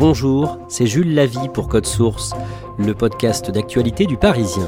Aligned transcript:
Bonjour, 0.00 0.56
c'est 0.66 0.86
Jules 0.86 1.14
Lavie 1.14 1.50
pour 1.52 1.68
Code 1.68 1.84
Source, 1.84 2.32
le 2.78 2.94
podcast 2.94 3.50
d'actualité 3.50 4.06
du 4.06 4.16
Parisien. 4.16 4.66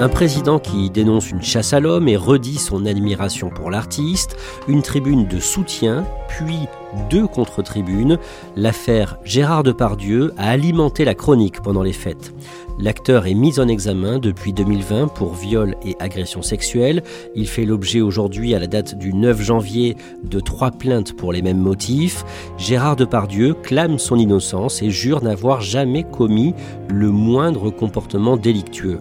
Un 0.00 0.08
président 0.08 0.58
qui 0.58 0.88
dénonce 0.88 1.30
une 1.30 1.42
chasse 1.42 1.74
à 1.74 1.80
l'homme 1.80 2.08
et 2.08 2.16
redit 2.16 2.56
son 2.56 2.86
admiration 2.86 3.50
pour 3.50 3.70
l'artiste, 3.70 4.38
une 4.66 4.80
tribune 4.80 5.28
de 5.28 5.40
soutien, 5.40 6.06
puis 6.26 6.60
deux 7.10 7.26
contre-tribunes. 7.26 8.18
L'affaire 8.56 9.18
Gérard 9.24 9.62
Depardieu 9.62 10.32
a 10.36 10.50
alimenté 10.50 11.04
la 11.04 11.14
chronique 11.14 11.60
pendant 11.62 11.82
les 11.82 11.92
fêtes. 11.92 12.32
L'acteur 12.80 13.26
est 13.26 13.34
mis 13.34 13.58
en 13.58 13.66
examen 13.66 14.20
depuis 14.20 14.52
2020 14.52 15.08
pour 15.08 15.34
viol 15.34 15.74
et 15.84 15.96
agression 15.98 16.42
sexuelle. 16.42 17.02
Il 17.34 17.48
fait 17.48 17.64
l'objet 17.64 18.00
aujourd'hui, 18.00 18.54
à 18.54 18.60
la 18.60 18.68
date 18.68 18.96
du 18.96 19.12
9 19.12 19.42
janvier, 19.42 19.96
de 20.22 20.38
trois 20.38 20.70
plaintes 20.70 21.16
pour 21.16 21.32
les 21.32 21.42
mêmes 21.42 21.58
motifs. 21.58 22.24
Gérard 22.56 22.94
Depardieu 22.94 23.54
clame 23.54 23.98
son 23.98 24.16
innocence 24.16 24.80
et 24.80 24.90
jure 24.90 25.24
n'avoir 25.24 25.60
jamais 25.60 26.04
commis 26.04 26.54
le 26.88 27.10
moindre 27.10 27.70
comportement 27.70 28.36
délictueux. 28.36 29.00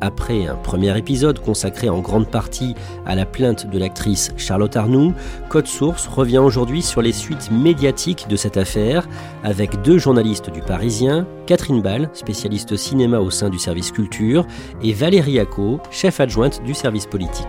Après 0.00 0.46
un 0.46 0.56
premier 0.56 0.96
épisode 0.96 1.40
consacré 1.40 1.88
en 1.88 2.00
grande 2.00 2.28
partie 2.28 2.74
à 3.06 3.14
la 3.14 3.24
plainte 3.24 3.68
de 3.68 3.78
l'actrice 3.78 4.30
Charlotte 4.36 4.76
Arnoux, 4.76 5.14
Code 5.48 5.66
Source 5.66 6.06
revient 6.06 6.38
aujourd'hui 6.38 6.82
sur 6.82 7.00
les 7.00 7.12
suites 7.26 7.50
médiatiques 7.50 8.28
de 8.28 8.36
cette 8.36 8.56
affaire 8.56 9.08
avec 9.42 9.82
deux 9.82 9.98
journalistes 9.98 10.48
du 10.50 10.60
Parisien, 10.60 11.26
Catherine 11.46 11.82
Ball, 11.82 12.08
spécialiste 12.12 12.76
cinéma 12.76 13.18
au 13.18 13.30
sein 13.30 13.50
du 13.50 13.58
service 13.58 13.90
culture, 13.90 14.46
et 14.80 14.92
Valérie 14.92 15.40
Acco, 15.40 15.80
chef 15.90 16.20
adjointe 16.20 16.62
du 16.62 16.72
service 16.72 17.06
politique. 17.06 17.46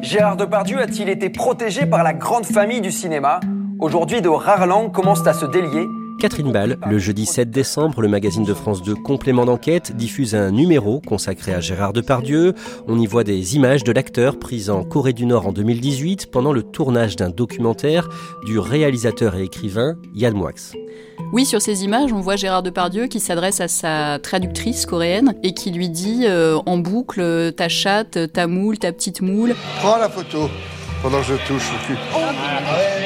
Gérard 0.00 0.36
Depardieu 0.36 0.78
a-t-il 0.80 1.08
été 1.08 1.28
protégé 1.28 1.86
par 1.86 2.04
la 2.04 2.12
grande 2.12 2.46
famille 2.46 2.80
du 2.80 2.92
cinéma? 2.92 3.40
Aujourd'hui, 3.80 4.22
de 4.22 4.28
rares 4.28 4.68
langues 4.68 4.92
commencent 4.92 5.26
à 5.26 5.32
se 5.32 5.46
délier. 5.46 5.88
Catherine 6.18 6.52
Ball, 6.52 6.78
le 6.88 6.98
jeudi 6.98 7.26
7 7.26 7.50
décembre, 7.50 8.00
le 8.00 8.08
magazine 8.08 8.44
de 8.44 8.54
France 8.54 8.82
2 8.82 8.94
Complément 8.94 9.44
d'enquête 9.44 9.96
diffuse 9.96 10.34
un 10.34 10.50
numéro 10.50 11.00
consacré 11.00 11.52
à 11.52 11.60
Gérard 11.60 11.92
Depardieu. 11.92 12.54
On 12.86 12.98
y 12.98 13.06
voit 13.06 13.24
des 13.24 13.56
images 13.56 13.84
de 13.84 13.92
l'acteur 13.92 14.38
pris 14.38 14.70
en 14.70 14.84
Corée 14.84 15.12
du 15.12 15.26
Nord 15.26 15.46
en 15.46 15.52
2018 15.52 16.30
pendant 16.30 16.52
le 16.52 16.62
tournage 16.62 17.16
d'un 17.16 17.30
documentaire 17.30 18.08
du 18.44 18.58
réalisateur 18.58 19.36
et 19.36 19.44
écrivain 19.44 19.96
Yann 20.14 20.34
Moix. 20.34 20.52
Oui, 21.32 21.44
sur 21.44 21.60
ces 21.60 21.84
images, 21.84 22.12
on 22.12 22.20
voit 22.20 22.36
Gérard 22.36 22.62
Depardieu 22.62 23.06
qui 23.06 23.20
s'adresse 23.20 23.60
à 23.60 23.68
sa 23.68 24.18
traductrice 24.18 24.86
coréenne 24.86 25.34
et 25.42 25.52
qui 25.52 25.70
lui 25.70 25.88
dit 25.88 26.26
euh, 26.26 26.58
en 26.66 26.78
boucle 26.78 27.52
ta 27.56 27.68
chatte, 27.68 28.32
ta 28.32 28.46
moule, 28.46 28.78
ta 28.78 28.92
petite 28.92 29.20
moule. 29.20 29.54
Prends 29.80 29.98
la 29.98 30.08
photo 30.08 30.48
pendant 31.04 31.18
que 31.18 31.26
je 31.26 31.34
touche 31.46 31.70
au 31.70 31.86
cul. 31.86 31.98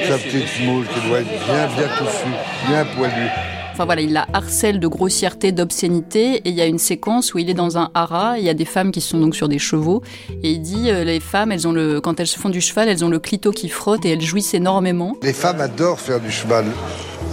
Sa 0.08 0.16
petite 0.18 0.64
moule 0.64 0.86
qui 0.86 1.08
doit 1.08 1.18
être 1.18 1.28
bien, 1.46 1.66
bien 1.76 1.88
touffue, 1.98 2.28
bien 2.68 2.84
poilue. 2.96 3.28
Enfin 3.72 3.84
voilà, 3.86 4.02
il 4.02 4.12
la 4.12 4.26
harcèle 4.32 4.78
de 4.78 4.86
grossièreté, 4.86 5.50
d'obscénité, 5.50 6.36
et 6.36 6.48
il 6.48 6.54
y 6.54 6.60
a 6.60 6.66
une 6.66 6.78
séquence 6.78 7.34
où 7.34 7.38
il 7.38 7.50
est 7.50 7.54
dans 7.54 7.76
un 7.76 7.90
haras, 7.94 8.38
il 8.38 8.44
y 8.44 8.48
a 8.48 8.54
des 8.54 8.64
femmes 8.64 8.92
qui 8.92 9.00
sont 9.00 9.18
donc 9.18 9.34
sur 9.34 9.48
des 9.48 9.58
chevaux, 9.58 10.02
et 10.42 10.52
il 10.52 10.60
dit 10.60 10.90
euh, 10.90 11.02
les 11.02 11.18
femmes, 11.20 11.50
elles 11.50 11.66
ont 11.66 11.72
le, 11.72 12.00
quand 12.00 12.20
elles 12.20 12.26
se 12.28 12.38
font 12.38 12.50
du 12.50 12.60
cheval, 12.60 12.88
elles 12.88 13.04
ont 13.04 13.08
le 13.08 13.18
clito 13.18 13.50
qui 13.50 13.68
frotte 13.68 14.04
et 14.04 14.10
elles 14.10 14.20
jouissent 14.20 14.54
énormément. 14.54 15.16
Les 15.22 15.32
femmes 15.32 15.60
adorent 15.60 16.00
faire 16.00 16.20
du 16.20 16.30
cheval. 16.30 16.66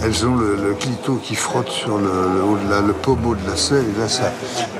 Elles 0.04 0.26
ont 0.26 0.34
le, 0.34 0.56
le 0.56 0.74
clito 0.74 1.16
qui 1.16 1.36
frotte 1.36 1.70
sur 1.70 1.96
le, 1.96 2.06
le, 2.06 2.86
le 2.86 2.92
pommeau 2.92 3.34
de 3.36 3.48
la 3.48 3.56
selle, 3.56 3.84
et 3.96 4.00
là 4.00 4.08
ça. 4.08 4.32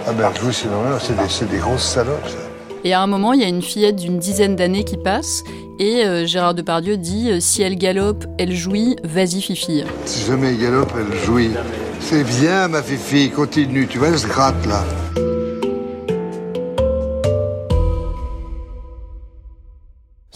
Ah 0.06 0.12
ben, 0.12 0.30
je 0.34 0.40
vous 0.40 0.52
c'est 0.52 1.46
des, 1.46 1.52
des 1.52 1.58
grosses 1.58 1.82
salopes. 1.82 2.28
ça. 2.28 2.45
Et 2.86 2.92
à 2.92 3.02
un 3.02 3.08
moment, 3.08 3.32
il 3.32 3.40
y 3.40 3.44
a 3.44 3.48
une 3.48 3.62
fillette 3.62 3.96
d'une 3.96 4.20
dizaine 4.20 4.54
d'années 4.54 4.84
qui 4.84 4.96
passe, 4.96 5.42
et 5.80 6.04
euh, 6.04 6.24
Gérard 6.24 6.54
Depardieu 6.54 6.96
dit 6.96 7.32
euh, 7.32 7.40
si 7.40 7.60
elle 7.60 7.74
galope, 7.74 8.24
elle 8.38 8.54
jouit, 8.54 8.94
vas-y 9.02 9.42
fifi. 9.42 9.82
Si 10.04 10.24
jamais 10.24 10.50
elle 10.50 10.60
galope, 10.60 10.92
elle 10.96 11.18
jouit. 11.24 11.50
C'est 11.98 12.22
bien, 12.22 12.68
ma 12.68 12.84
fifi, 12.84 13.30
continue. 13.30 13.88
Tu 13.88 13.98
vois, 13.98 14.10
elle 14.10 14.18
se 14.20 14.28
gratte 14.28 14.64
là. 14.66 14.84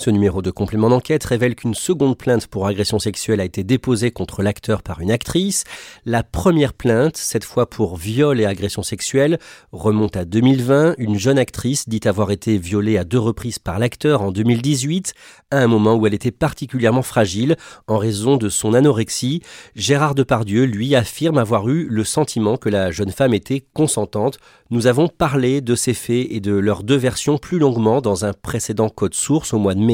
Ce 0.00 0.08
numéro 0.08 0.40
de 0.40 0.50
complément 0.50 0.88
d'enquête 0.88 1.24
révèle 1.24 1.54
qu'une 1.54 1.74
seconde 1.74 2.16
plainte 2.16 2.46
pour 2.46 2.66
agression 2.66 2.98
sexuelle 2.98 3.38
a 3.38 3.44
été 3.44 3.64
déposée 3.64 4.10
contre 4.10 4.42
l'acteur 4.42 4.82
par 4.82 5.02
une 5.02 5.10
actrice. 5.10 5.64
La 6.06 6.22
première 6.22 6.72
plainte, 6.72 7.18
cette 7.18 7.44
fois 7.44 7.68
pour 7.68 7.98
viol 7.98 8.40
et 8.40 8.46
agression 8.46 8.82
sexuelle, 8.82 9.38
remonte 9.72 10.16
à 10.16 10.24
2020. 10.24 10.94
Une 10.96 11.18
jeune 11.18 11.38
actrice 11.38 11.86
dit 11.86 12.00
avoir 12.06 12.30
été 12.30 12.56
violée 12.56 12.96
à 12.96 13.04
deux 13.04 13.18
reprises 13.18 13.58
par 13.58 13.78
l'acteur 13.78 14.22
en 14.22 14.32
2018, 14.32 15.12
à 15.50 15.58
un 15.58 15.66
moment 15.66 15.96
où 15.96 16.06
elle 16.06 16.14
était 16.14 16.30
particulièrement 16.30 17.02
fragile 17.02 17.56
en 17.86 17.98
raison 17.98 18.38
de 18.38 18.48
son 18.48 18.72
anorexie. 18.72 19.42
Gérard 19.76 20.14
Depardieu, 20.14 20.64
lui, 20.64 20.94
affirme 20.94 21.36
avoir 21.36 21.68
eu 21.68 21.86
le 21.90 22.04
sentiment 22.04 22.56
que 22.56 22.70
la 22.70 22.90
jeune 22.90 23.12
femme 23.12 23.34
était 23.34 23.66
consentante. 23.74 24.38
Nous 24.70 24.86
avons 24.86 25.08
parlé 25.08 25.60
de 25.60 25.74
ces 25.74 25.92
faits 25.92 26.28
et 26.30 26.40
de 26.40 26.54
leurs 26.54 26.84
deux 26.84 26.96
versions 26.96 27.36
plus 27.36 27.58
longuement 27.58 28.00
dans 28.00 28.24
un 28.24 28.32
précédent 28.32 28.88
code 28.88 29.14
source 29.14 29.52
au 29.52 29.58
mois 29.58 29.74
de 29.74 29.80
mai. 29.80 29.89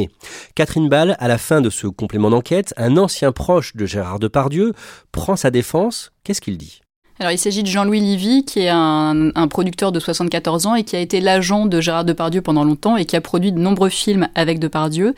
Catherine 0.54 0.88
Ball, 0.88 1.16
à 1.18 1.28
la 1.28 1.38
fin 1.38 1.60
de 1.60 1.70
ce 1.70 1.86
complément 1.86 2.30
d'enquête, 2.30 2.72
un 2.76 2.96
ancien 2.96 3.32
proche 3.32 3.74
de 3.76 3.86
Gérard 3.86 4.18
Depardieu 4.18 4.72
prend 5.12 5.36
sa 5.36 5.50
défense. 5.50 6.12
Qu'est-ce 6.24 6.40
qu'il 6.40 6.58
dit? 6.58 6.80
Alors 7.18 7.32
il 7.32 7.38
s'agit 7.38 7.62
de 7.62 7.68
Jean-Louis 7.68 8.00
Livy, 8.00 8.44
qui 8.44 8.60
est 8.60 8.68
un, 8.68 9.30
un 9.34 9.48
producteur 9.48 9.90
de 9.90 10.00
74 10.00 10.66
ans 10.66 10.74
et 10.74 10.84
qui 10.84 10.96
a 10.96 11.00
été 11.00 11.20
l'agent 11.20 11.64
de 11.64 11.80
Gérard 11.80 12.04
Depardieu 12.04 12.42
pendant 12.42 12.62
longtemps 12.62 12.98
et 12.98 13.06
qui 13.06 13.16
a 13.16 13.22
produit 13.22 13.52
de 13.52 13.58
nombreux 13.58 13.88
films 13.88 14.28
avec 14.34 14.58
Depardieu. 14.58 15.14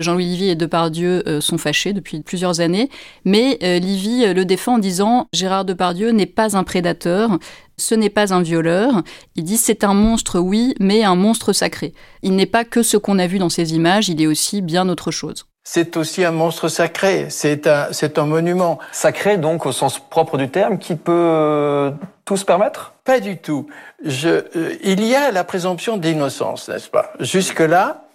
Jean-Louis 0.00 0.24
Livy 0.24 0.48
et 0.48 0.54
Depardieu 0.54 1.22
euh, 1.28 1.40
sont 1.40 1.58
fâchés 1.58 1.92
depuis 1.92 2.20
plusieurs 2.20 2.60
années, 2.60 2.90
mais 3.24 3.58
euh, 3.62 3.78
Livy 3.78 4.24
euh, 4.24 4.34
le 4.34 4.44
défend 4.44 4.74
en 4.74 4.78
disant 4.78 5.28
Gérard 5.32 5.64
Depardieu 5.64 6.10
n'est 6.10 6.26
pas 6.26 6.56
un 6.56 6.64
prédateur, 6.64 7.38
ce 7.76 7.94
n'est 7.94 8.10
pas 8.10 8.34
un 8.34 8.42
violeur. 8.42 9.02
Il 9.36 9.44
dit 9.44 9.56
c'est 9.58 9.84
un 9.84 9.94
monstre, 9.94 10.40
oui, 10.40 10.74
mais 10.80 11.04
un 11.04 11.16
monstre 11.16 11.52
sacré. 11.52 11.92
Il 12.22 12.34
n'est 12.34 12.46
pas 12.46 12.64
que 12.64 12.82
ce 12.82 12.96
qu'on 12.96 13.18
a 13.18 13.26
vu 13.26 13.38
dans 13.38 13.50
ces 13.50 13.74
images, 13.74 14.08
il 14.08 14.20
est 14.20 14.26
aussi 14.26 14.62
bien 14.62 14.88
autre 14.88 15.10
chose. 15.10 15.46
C'est 15.64 15.96
aussi 15.96 16.24
un 16.24 16.32
monstre 16.32 16.68
sacré, 16.68 17.26
c'est 17.30 17.68
un, 17.68 17.86
c'est 17.92 18.18
un 18.18 18.26
monument. 18.26 18.78
Sacré 18.90 19.38
donc 19.38 19.64
au 19.64 19.70
sens 19.72 20.00
propre 20.00 20.36
du 20.36 20.48
terme, 20.48 20.78
qui 20.78 20.96
peut 20.96 21.12
euh, 21.12 21.90
tout 22.24 22.36
se 22.36 22.44
permettre? 22.44 22.94
Pas 23.04 23.20
du 23.20 23.36
tout. 23.36 23.68
Je, 24.04 24.28
euh, 24.56 24.74
il 24.82 25.04
y 25.04 25.14
a 25.14 25.30
la 25.30 25.44
présomption 25.44 25.96
d'innocence, 25.98 26.68
n'est-ce 26.68 26.90
pas? 26.90 27.12
Jusque-là, 27.20 28.08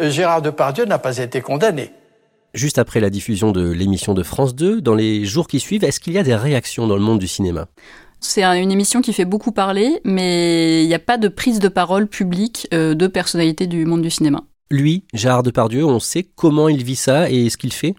euh, 0.00 0.10
Gérard 0.10 0.42
Depardieu 0.42 0.84
n'a 0.84 0.98
pas 0.98 1.18
été 1.18 1.40
condamné. 1.40 1.90
Juste 2.54 2.78
après 2.78 3.00
la 3.00 3.10
diffusion 3.10 3.50
de 3.50 3.68
l'émission 3.68 4.14
de 4.14 4.22
France 4.22 4.54
2, 4.54 4.80
dans 4.80 4.94
les 4.94 5.24
jours 5.24 5.48
qui 5.48 5.58
suivent, 5.58 5.82
est-ce 5.84 5.98
qu'il 5.98 6.12
y 6.12 6.18
a 6.18 6.22
des 6.22 6.36
réactions 6.36 6.86
dans 6.86 6.96
le 6.96 7.02
monde 7.02 7.18
du 7.18 7.26
cinéma? 7.28 7.66
C'est 8.20 8.44
un- 8.44 8.52
une 8.54 8.70
émission 8.70 9.00
qui 9.00 9.12
fait 9.12 9.24
beaucoup 9.24 9.50
parler, 9.50 10.00
mais 10.04 10.84
il 10.84 10.86
n'y 10.86 10.94
a 10.94 11.00
pas 11.00 11.18
de 11.18 11.26
prise 11.26 11.58
de 11.58 11.68
parole 11.68 12.06
publique 12.06 12.68
de 12.70 13.06
personnalités 13.08 13.66
du 13.66 13.86
monde 13.86 14.02
du 14.02 14.10
cinéma. 14.10 14.44
Lui, 14.72 15.04
Gérard 15.12 15.42
Depardieu, 15.42 15.84
on 15.84 16.00
sait 16.00 16.26
comment 16.34 16.66
il 16.66 16.82
vit 16.82 16.96
ça 16.96 17.28
et 17.28 17.50
ce 17.50 17.58
qu'il 17.58 17.74
fait? 17.74 17.94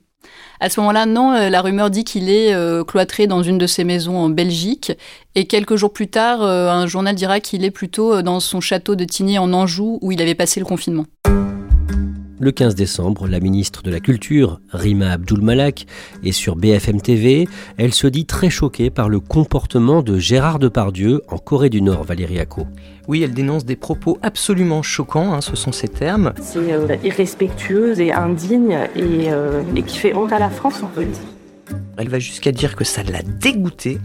À 0.59 0.69
ce 0.69 0.79
moment-là, 0.79 1.05
non, 1.05 1.31
euh, 1.31 1.49
la 1.49 1.61
rumeur 1.61 1.91
dit 1.91 2.03
qu'il 2.03 2.31
est 2.31 2.51
euh, 2.51 2.83
cloîtré 2.83 3.27
dans 3.27 3.43
une 3.43 3.59
de 3.59 3.67
ses 3.67 3.83
maisons 3.83 4.17
en 4.17 4.29
Belgique, 4.29 4.91
et 5.35 5.45
quelques 5.45 5.75
jours 5.75 5.93
plus 5.93 6.07
tard, 6.07 6.41
euh, 6.41 6.69
un 6.69 6.87
journal 6.87 7.13
dira 7.13 7.39
qu'il 7.41 7.63
est 7.63 7.71
plutôt 7.71 8.23
dans 8.23 8.39
son 8.39 8.59
château 8.59 8.95
de 8.95 9.05
Tigny 9.05 9.37
en 9.37 9.53
Anjou, 9.53 9.99
où 10.01 10.11
il 10.11 10.19
avait 10.19 10.33
passé 10.33 10.59
le 10.59 10.65
confinement. 10.65 11.05
Le 12.39 12.51
15 12.51 12.75
décembre, 12.75 13.27
la 13.27 13.39
ministre 13.39 13.83
de 13.83 13.91
la 13.91 13.99
Culture, 13.99 14.59
Rima 14.71 15.11
Abdul-Malak, 15.11 15.85
est 16.23 16.31
sur 16.31 16.55
BFM 16.55 17.01
TV. 17.01 17.47
Elle 17.77 17.93
se 17.93 18.07
dit 18.07 18.25
très 18.25 18.49
choquée 18.49 18.89
par 18.89 19.07
le 19.07 19.19
comportement 19.19 20.01
de 20.01 20.17
Gérard 20.17 20.59
Depardieu 20.59 21.21
en 21.29 21.37
Corée 21.37 21.69
du 21.69 21.81
Nord, 21.81 22.03
Valérie 22.03 22.39
Acco. 22.39 22.65
Oui, 23.07 23.21
elle 23.23 23.33
dénonce 23.33 23.65
des 23.65 23.75
propos 23.75 24.17
absolument 24.21 24.81
choquants, 24.81 25.33
hein, 25.33 25.41
ce 25.41 25.55
sont 25.55 25.71
ses 25.71 25.87
termes. 25.87 26.33
C'est 26.41 26.71
euh, 26.71 26.95
irrespectueuse 27.03 27.99
et 27.99 28.11
indigne 28.11 28.77
et, 28.95 29.31
euh, 29.31 29.61
et 29.75 29.83
qui 29.83 29.97
fait 29.97 30.15
honte 30.15 30.31
à 30.31 30.39
la 30.39 30.49
France 30.49 30.81
en 30.83 30.89
fait. 30.89 31.07
Elle 31.97 32.09
va 32.09 32.19
jusqu'à 32.19 32.51
dire 32.51 32.75
que 32.75 32.83
ça 32.83 33.03
l'a 33.03 33.21
dégoûtée. 33.21 33.99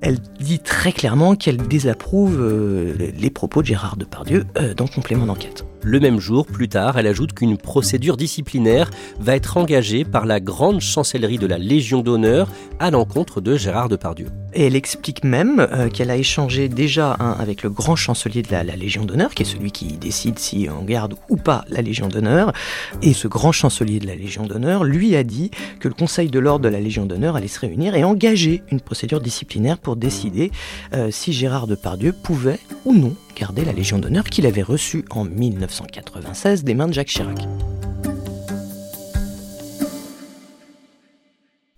Elle 0.00 0.18
dit 0.40 0.58
très 0.58 0.92
clairement 0.92 1.36
qu'elle 1.36 1.56
désapprouve 1.56 2.40
euh, 2.40 2.94
les 3.16 3.30
propos 3.30 3.62
de 3.62 3.66
Gérard 3.66 3.96
Depardieu 3.96 4.44
euh, 4.56 4.74
dans 4.74 4.86
Complément 4.86 5.26
d'enquête. 5.26 5.64
Le 5.84 6.00
même 6.00 6.18
jour, 6.18 6.46
plus 6.46 6.68
tard, 6.68 6.98
elle 6.98 7.06
ajoute 7.06 7.32
qu'une 7.32 7.56
procédure 7.56 8.16
disciplinaire 8.16 8.90
va 9.20 9.36
être 9.36 9.56
engagée 9.56 10.04
par 10.04 10.26
la 10.26 10.40
grande 10.40 10.80
chancellerie 10.80 11.38
de 11.38 11.46
la 11.46 11.58
Légion 11.58 12.02
d'honneur 12.02 12.48
à 12.78 12.90
l'encontre 12.90 13.40
de 13.40 13.56
Gérard 13.56 13.88
Depardieu. 13.88 14.26
Elle 14.52 14.76
explique 14.76 15.24
même 15.24 15.60
euh, 15.60 15.88
qu'elle 15.88 16.10
a 16.10 16.16
échangé 16.16 16.68
déjà 16.68 17.12
avec 17.12 17.62
le 17.62 17.70
grand 17.70 17.96
chancelier 17.96 18.42
de 18.42 18.50
la, 18.50 18.64
la 18.64 18.76
Légion 18.76 19.04
d'honneur, 19.04 19.34
qui 19.34 19.42
est 19.42 19.46
celui 19.46 19.70
qui 19.70 19.96
décide 19.98 20.38
si 20.38 20.68
on 20.70 20.84
garde 20.84 21.14
ou 21.28 21.36
pas 21.36 21.64
la 21.68 21.82
Légion 21.82 22.08
d'honneur. 22.08 22.52
Et 23.02 23.12
ce 23.12 23.28
grand 23.28 23.52
chancelier 23.52 23.98
de 23.98 24.06
la 24.06 24.14
Légion 24.14 24.46
d'honneur 24.46 24.84
lui 24.84 25.16
a 25.16 25.22
dit 25.22 25.50
que 25.80 25.88
le 25.88 25.94
Conseil 25.94 26.30
de 26.30 26.38
l'ordre 26.38 26.64
de 26.64 26.68
la 26.68 26.80
Légion 26.80 27.04
d'honneur 27.06 27.36
allait 27.36 27.48
se 27.48 27.60
réunir 27.60 27.94
et 27.94 28.04
engager 28.04 28.62
une 28.70 28.80
procédure 28.80 29.20
disciplinaire 29.20 29.78
pour 29.78 29.96
décider 29.96 30.50
euh, 30.94 31.10
si 31.10 31.32
Gérard 31.32 31.66
Depardieu 31.66 32.12
pouvait 32.12 32.58
ou 32.84 32.94
non 32.94 33.14
garder 33.36 33.64
la 33.64 33.72
Légion 33.72 33.98
d'honneur 33.98 34.24
qu'il 34.24 34.46
avait 34.46 34.62
reçue 34.62 35.04
en 35.10 35.24
1996 35.24 36.64
des 36.64 36.74
mains 36.74 36.88
de 36.88 36.94
Jacques 36.94 37.08
Chirac. 37.08 37.46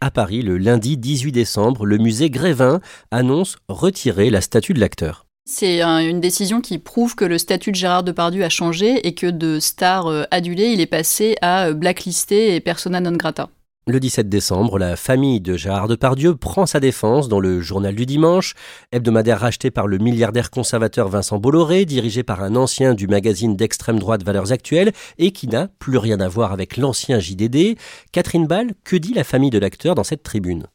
À 0.02 0.10
Paris, 0.10 0.40
le 0.40 0.56
lundi 0.56 0.96
18 0.96 1.30
décembre, 1.30 1.84
le 1.84 1.98
musée 1.98 2.30
Grévin 2.30 2.80
annonce 3.10 3.58
retirer 3.68 4.30
la 4.30 4.40
statue 4.40 4.72
de 4.72 4.80
l'acteur. 4.80 5.26
C'est 5.44 5.82
une 5.82 6.20
décision 6.20 6.62
qui 6.62 6.78
prouve 6.78 7.14
que 7.14 7.26
le 7.26 7.36
statut 7.36 7.70
de 7.70 7.76
Gérard 7.76 8.02
Depardieu 8.02 8.42
a 8.42 8.48
changé 8.48 9.06
et 9.06 9.14
que 9.14 9.26
de 9.26 9.58
star 9.60 10.06
euh, 10.06 10.24
adulé, 10.30 10.68
il 10.68 10.80
est 10.80 10.86
passé 10.86 11.36
à 11.42 11.66
euh, 11.66 11.74
blacklisté 11.74 12.54
et 12.54 12.60
persona 12.60 13.00
non 13.00 13.12
grata. 13.12 13.50
Le 13.90 13.98
17 13.98 14.28
décembre, 14.28 14.78
la 14.78 14.94
famille 14.94 15.40
de 15.40 15.56
Gérard 15.56 15.88
Depardieu 15.88 16.36
prend 16.36 16.64
sa 16.64 16.78
défense 16.78 17.28
dans 17.28 17.40
le 17.40 17.60
Journal 17.60 17.92
du 17.96 18.06
Dimanche, 18.06 18.54
hebdomadaire 18.92 19.40
racheté 19.40 19.72
par 19.72 19.88
le 19.88 19.98
milliardaire 19.98 20.52
conservateur 20.52 21.08
Vincent 21.08 21.38
Bolloré, 21.38 21.84
dirigé 21.86 22.22
par 22.22 22.40
un 22.40 22.54
ancien 22.54 22.94
du 22.94 23.08
magazine 23.08 23.56
d'extrême 23.56 23.98
droite 23.98 24.22
Valeurs 24.22 24.52
Actuelles 24.52 24.92
et 25.18 25.32
qui 25.32 25.48
n'a 25.48 25.66
plus 25.80 25.98
rien 25.98 26.20
à 26.20 26.28
voir 26.28 26.52
avec 26.52 26.76
l'ancien 26.76 27.18
JDD. 27.18 27.76
Catherine 28.12 28.46
Ball, 28.46 28.74
que 28.84 28.94
dit 28.94 29.12
la 29.12 29.24
famille 29.24 29.50
de 29.50 29.58
l'acteur 29.58 29.96
dans 29.96 30.04
cette 30.04 30.22
tribune? 30.22 30.68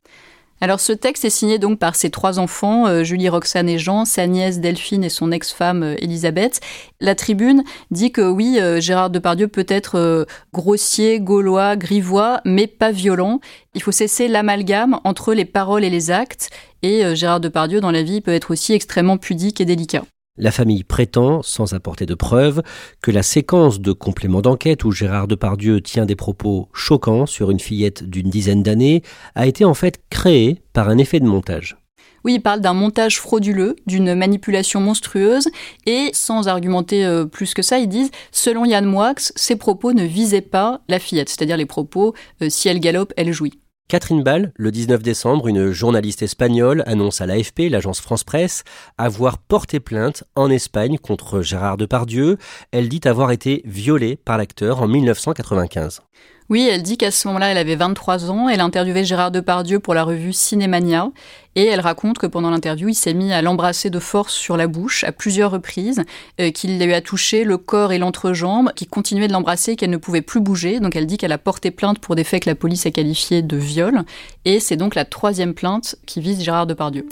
Alors 0.61 0.79
ce 0.79 0.93
texte 0.93 1.25
est 1.25 1.29
signé 1.29 1.59
donc 1.59 1.79
par 1.79 1.95
ses 1.95 2.09
trois 2.09 2.39
enfants, 2.39 2.87
euh, 2.87 3.03
Julie, 3.03 3.27
Roxane 3.27 3.67
et 3.67 3.77
Jean, 3.77 4.05
sa 4.05 4.25
nièce 4.25 4.61
Delphine 4.61 5.03
et 5.03 5.09
son 5.09 5.31
ex-femme 5.31 5.83
euh, 5.83 5.95
Elisabeth. 5.99 6.61
La 7.01 7.13
tribune 7.13 7.63
dit 7.91 8.13
que 8.13 8.21
oui, 8.21 8.57
euh, 8.61 8.79
Gérard 8.79 9.09
Depardieu 9.09 9.49
peut 9.49 9.65
être 9.67 10.25
grossier, 10.53 11.19
gaulois, 11.19 11.75
grivois, 11.75 12.39
mais 12.45 12.67
pas 12.67 12.91
violent. 12.91 13.41
Il 13.73 13.81
faut 13.81 13.91
cesser 13.91 14.29
l'amalgame 14.29 14.99
entre 15.03 15.33
les 15.33 15.45
paroles 15.45 15.83
et 15.83 15.89
les 15.89 16.09
actes. 16.09 16.49
Et 16.81 17.15
Gérard 17.15 17.41
Depardieu, 17.41 17.81
dans 17.81 17.91
la 17.91 18.03
vie, 18.03 18.21
peut 18.21 18.33
être 18.33 18.51
aussi 18.51 18.73
extrêmement 18.73 19.17
pudique 19.17 19.59
et 19.59 19.65
délicat. 19.65 20.03
La 20.37 20.51
famille 20.51 20.83
prétend, 20.83 21.41
sans 21.43 21.73
apporter 21.73 22.05
de 22.05 22.13
preuves, 22.13 22.61
que 23.01 23.09
la 23.09 23.23
séquence 23.23 23.79
de 23.79 23.93
complément 23.93 24.41
d'enquête 24.41 24.83
où 24.83 24.91
Gérard 24.91 25.29
Depardieu 25.29 25.79
tient 25.79 26.05
des 26.05 26.17
propos 26.17 26.67
choquants 26.73 27.25
sur 27.25 27.51
une 27.51 27.59
fillette 27.61 28.03
d'une 28.03 28.29
dizaine 28.29 28.61
d'années 28.61 29.01
a 29.35 29.47
été 29.47 29.63
en 29.63 29.73
fait 29.73 30.01
créée 30.09 30.61
par 30.73 30.89
un 30.89 30.97
effet 30.97 31.21
de 31.21 31.25
montage. 31.25 31.77
Oui, 32.25 32.33
il 32.33 32.41
parle 32.41 32.59
d'un 32.59 32.73
montage 32.73 33.21
frauduleux, 33.21 33.77
d'une 33.85 34.13
manipulation 34.13 34.81
monstrueuse, 34.81 35.47
et 35.85 36.09
sans 36.11 36.49
argumenter 36.49 37.05
euh, 37.05 37.23
plus 37.23 37.53
que 37.53 37.61
ça, 37.61 37.77
ils 37.77 37.87
disent, 37.87 38.11
selon 38.33 38.65
Yann 38.65 38.85
Moix, 38.85 39.13
ces 39.17 39.55
propos 39.55 39.93
ne 39.93 40.03
visaient 40.03 40.41
pas 40.41 40.81
la 40.89 40.99
fillette, 40.99 41.29
c'est-à-dire 41.29 41.55
les 41.55 41.67
propos, 41.67 42.13
euh, 42.41 42.49
si 42.49 42.67
elle 42.67 42.81
galope, 42.81 43.13
elle 43.15 43.31
jouit. 43.31 43.53
Catherine 43.87 44.23
Ball, 44.23 44.51
le 44.55 44.71
19 44.71 45.03
décembre, 45.03 45.47
une 45.47 45.69
journaliste 45.69 46.23
espagnole 46.23 46.81
annonce 46.87 47.21
à 47.21 47.27
l'AFP, 47.27 47.69
l'agence 47.69 48.01
France 48.01 48.23
Presse, 48.23 48.63
avoir 48.97 49.37
porté 49.37 49.79
plainte 49.79 50.23
en 50.35 50.49
Espagne 50.49 50.97
contre 50.97 51.43
Gérard 51.43 51.77
Depardieu. 51.77 52.37
Elle 52.71 52.89
dit 52.89 53.01
avoir 53.05 53.29
été 53.29 53.61
violée 53.63 54.15
par 54.15 54.39
l'acteur 54.39 54.81
en 54.81 54.87
1995. 54.87 56.01
Oui, 56.49 56.69
elle 56.71 56.83
dit 56.83 56.97
qu'à 56.97 57.09
ce 57.09 57.27
moment-là, 57.27 57.47
elle 57.47 57.57
avait 57.57 57.75
23 57.75 58.29
ans. 58.29 58.49
Elle 58.49 58.59
a 58.59 58.63
interviewé 58.63 59.03
Gérard 59.03 59.31
Depardieu 59.31 59.79
pour 59.79 59.95
la 59.95 60.03
revue 60.03 60.31
Cinémania. 60.31 61.09
Et 61.55 61.65
elle 61.65 61.79
raconte 61.79 62.19
que 62.19 62.27
pendant 62.27 62.51
l'interview, 62.51 62.89
il 62.89 62.93
s'est 62.93 63.13
mis 63.13 63.33
à 63.33 63.41
l'embrasser 63.41 63.89
de 63.89 63.99
force 63.99 64.33
sur 64.33 64.55
la 64.57 64.67
bouche 64.67 65.03
à 65.05 65.11
plusieurs 65.11 65.51
reprises, 65.51 66.03
euh, 66.39 66.51
qu'il 66.51 66.77
lui 66.77 66.93
a 66.93 67.01
touché 67.01 67.45
le 67.45 67.57
corps 67.57 67.93
et 67.93 67.97
l'entrejambe, 67.97 68.73
qu'il 68.73 68.89
continuait 68.89 69.27
de 69.27 69.33
l'embrasser 69.33 69.75
qu'elle 69.75 69.89
ne 69.89 69.97
pouvait 69.97 70.21
plus 70.21 70.41
bouger. 70.41 70.79
Donc 70.79 70.95
elle 70.95 71.07
dit 71.07 71.17
qu'elle 71.17 71.31
a 71.31 71.37
porté 71.39 71.71
plainte 71.71 71.99
pour 71.99 72.15
des 72.15 72.23
faits 72.23 72.43
que 72.43 72.49
la 72.49 72.55
police 72.55 72.85
a 72.85 72.91
qualifiés 72.91 73.41
de 73.41 73.57
viol. 73.57 74.03
Et 74.43 74.59
c'est 74.59 74.77
donc 74.77 74.93
la 74.93 75.05
troisième 75.05 75.55
plainte 75.55 75.95
qui 76.05 76.21
vise 76.21 76.43
Gérard 76.43 76.67
Depardieu. 76.67 77.07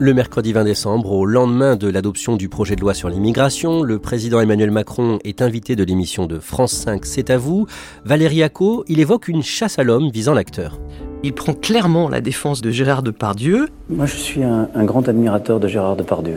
Le 0.00 0.14
mercredi 0.14 0.52
20 0.52 0.62
décembre, 0.62 1.10
au 1.10 1.26
lendemain 1.26 1.74
de 1.74 1.88
l'adoption 1.88 2.36
du 2.36 2.48
projet 2.48 2.76
de 2.76 2.80
loi 2.80 2.94
sur 2.94 3.08
l'immigration, 3.08 3.82
le 3.82 3.98
président 3.98 4.40
Emmanuel 4.40 4.70
Macron 4.70 5.18
est 5.24 5.42
invité 5.42 5.74
de 5.74 5.82
l'émission 5.82 6.26
de 6.26 6.38
France 6.38 6.70
5 6.70 7.04
C'est 7.04 7.30
à 7.30 7.36
vous. 7.36 7.66
Valérie 8.04 8.44
Acco, 8.44 8.84
il 8.86 9.00
évoque 9.00 9.26
une 9.26 9.42
chasse 9.42 9.80
à 9.80 9.82
l'homme 9.82 10.08
visant 10.10 10.34
l'acteur. 10.34 10.78
Il 11.24 11.32
prend 11.32 11.52
clairement 11.52 12.08
la 12.08 12.20
défense 12.20 12.60
de 12.60 12.70
Gérard 12.70 13.02
Depardieu. 13.02 13.70
Moi, 13.90 14.06
je 14.06 14.14
suis 14.14 14.44
un, 14.44 14.68
grand 14.84 15.08
admirateur 15.08 15.58
de 15.58 15.66
Gérard 15.66 15.96
Depardieu. 15.96 16.36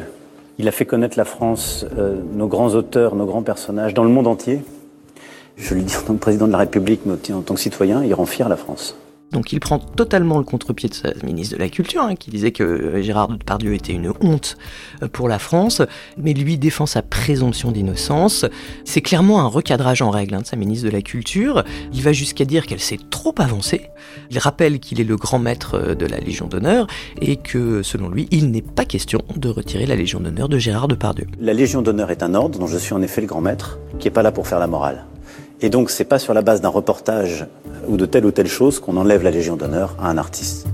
Il 0.57 0.67
a 0.67 0.71
fait 0.71 0.85
connaître 0.85 1.15
la 1.15 1.25
France, 1.25 1.85
euh, 1.99 2.15
nos 2.33 2.47
grands 2.47 2.73
auteurs, 2.73 3.15
nos 3.15 3.27
grands 3.27 3.43
personnages, 3.43 3.93
dans 3.93 4.03
le 4.03 4.09
monde 4.09 4.25
entier. 4.25 4.61
Je 5.55 5.75
le 5.75 5.81
dis 5.81 5.95
en 5.97 6.01
tant 6.01 6.13
que 6.15 6.19
président 6.19 6.47
de 6.47 6.51
la 6.51 6.57
République, 6.57 7.01
mais 7.05 7.13
aussi 7.13 7.31
en 7.31 7.41
tant 7.41 7.53
que 7.53 7.59
citoyen, 7.59 8.03
il 8.03 8.13
rend 8.15 8.25
fier 8.25 8.49
la 8.49 8.57
France. 8.57 8.97
Donc 9.31 9.53
il 9.53 9.59
prend 9.59 9.79
totalement 9.79 10.37
le 10.37 10.43
contre-pied 10.43 10.89
de 10.89 10.93
sa 10.93 11.13
ministre 11.23 11.55
de 11.55 11.59
la 11.59 11.69
Culture, 11.69 12.01
hein, 12.01 12.15
qui 12.15 12.29
disait 12.29 12.51
que 12.51 13.01
Gérard 13.01 13.29
Depardieu 13.29 13.73
était 13.73 13.93
une 13.93 14.11
honte 14.21 14.57
euh, 15.01 15.07
pour 15.07 15.29
la 15.29 15.39
France, 15.39 15.81
mais 16.17 16.33
lui 16.33 16.57
défend 16.57 16.85
sa 16.85 17.01
présomption 17.01 17.71
d'innocence. 17.71 18.45
C'est 18.85 19.01
clairement 19.01 19.41
un 19.41 19.47
recadrage 19.47 20.01
en 20.01 20.09
règle 20.09 20.35
hein, 20.35 20.41
de 20.41 20.45
sa 20.45 20.57
ministre 20.57 20.85
de 20.85 20.91
la 20.91 21.01
Culture. 21.01 21.63
Il 21.93 22.01
va 22.01 22.13
jusqu'à 22.13 22.45
dire 22.45 22.65
qu'elle 22.65 22.79
s'est 22.79 22.99
trop 23.09 23.33
avancée. 23.37 23.89
Il 24.29 24.39
rappelle 24.39 24.79
qu'il 24.79 24.99
est 24.99 25.05
le 25.05 25.15
grand 25.15 25.39
maître 25.39 25.75
euh, 25.75 25.95
de 25.95 26.05
la 26.05 26.19
Légion 26.19 26.47
d'honneur 26.47 26.87
et 27.21 27.37
que, 27.37 27.83
selon 27.83 28.09
lui, 28.09 28.27
il 28.31 28.51
n'est 28.51 28.61
pas 28.61 28.85
question 28.85 29.21
de 29.35 29.49
retirer 29.49 29.85
la 29.85 29.95
Légion 29.95 30.19
d'honneur 30.19 30.49
de 30.49 30.57
Gérard 30.57 30.87
Depardieu. 30.87 31.27
La 31.39 31.53
Légion 31.53 31.81
d'honneur 31.81 32.11
est 32.11 32.23
un 32.23 32.33
ordre 32.33 32.59
dont 32.59 32.67
je 32.67 32.77
suis 32.77 32.93
en 32.93 33.01
effet 33.01 33.21
le 33.21 33.27
grand 33.27 33.41
maître, 33.41 33.79
qui 33.99 34.07
n'est 34.07 34.11
pas 34.11 34.23
là 34.23 34.31
pour 34.31 34.47
faire 34.47 34.59
la 34.59 34.67
morale. 34.67 35.05
Et 35.61 35.69
donc, 35.69 35.91
c'est 35.91 36.05
pas 36.05 36.17
sur 36.17 36.33
la 36.33 36.41
base 36.41 36.59
d'un 36.59 36.69
reportage 36.69 37.45
ou 37.87 37.95
de 37.95 38.05
telle 38.07 38.25
ou 38.25 38.31
telle 38.31 38.47
chose 38.47 38.79
qu'on 38.79 38.97
enlève 38.97 39.23
la 39.23 39.29
Légion 39.29 39.55
d'honneur 39.55 39.95
à 39.99 40.09
un 40.09 40.17
artiste. 40.17 40.67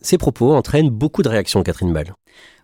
Ces 0.00 0.18
propos 0.18 0.54
entraînent 0.54 0.90
beaucoup 0.90 1.22
de 1.22 1.28
réactions, 1.28 1.62
Catherine 1.62 1.92
Ball. 1.92 2.14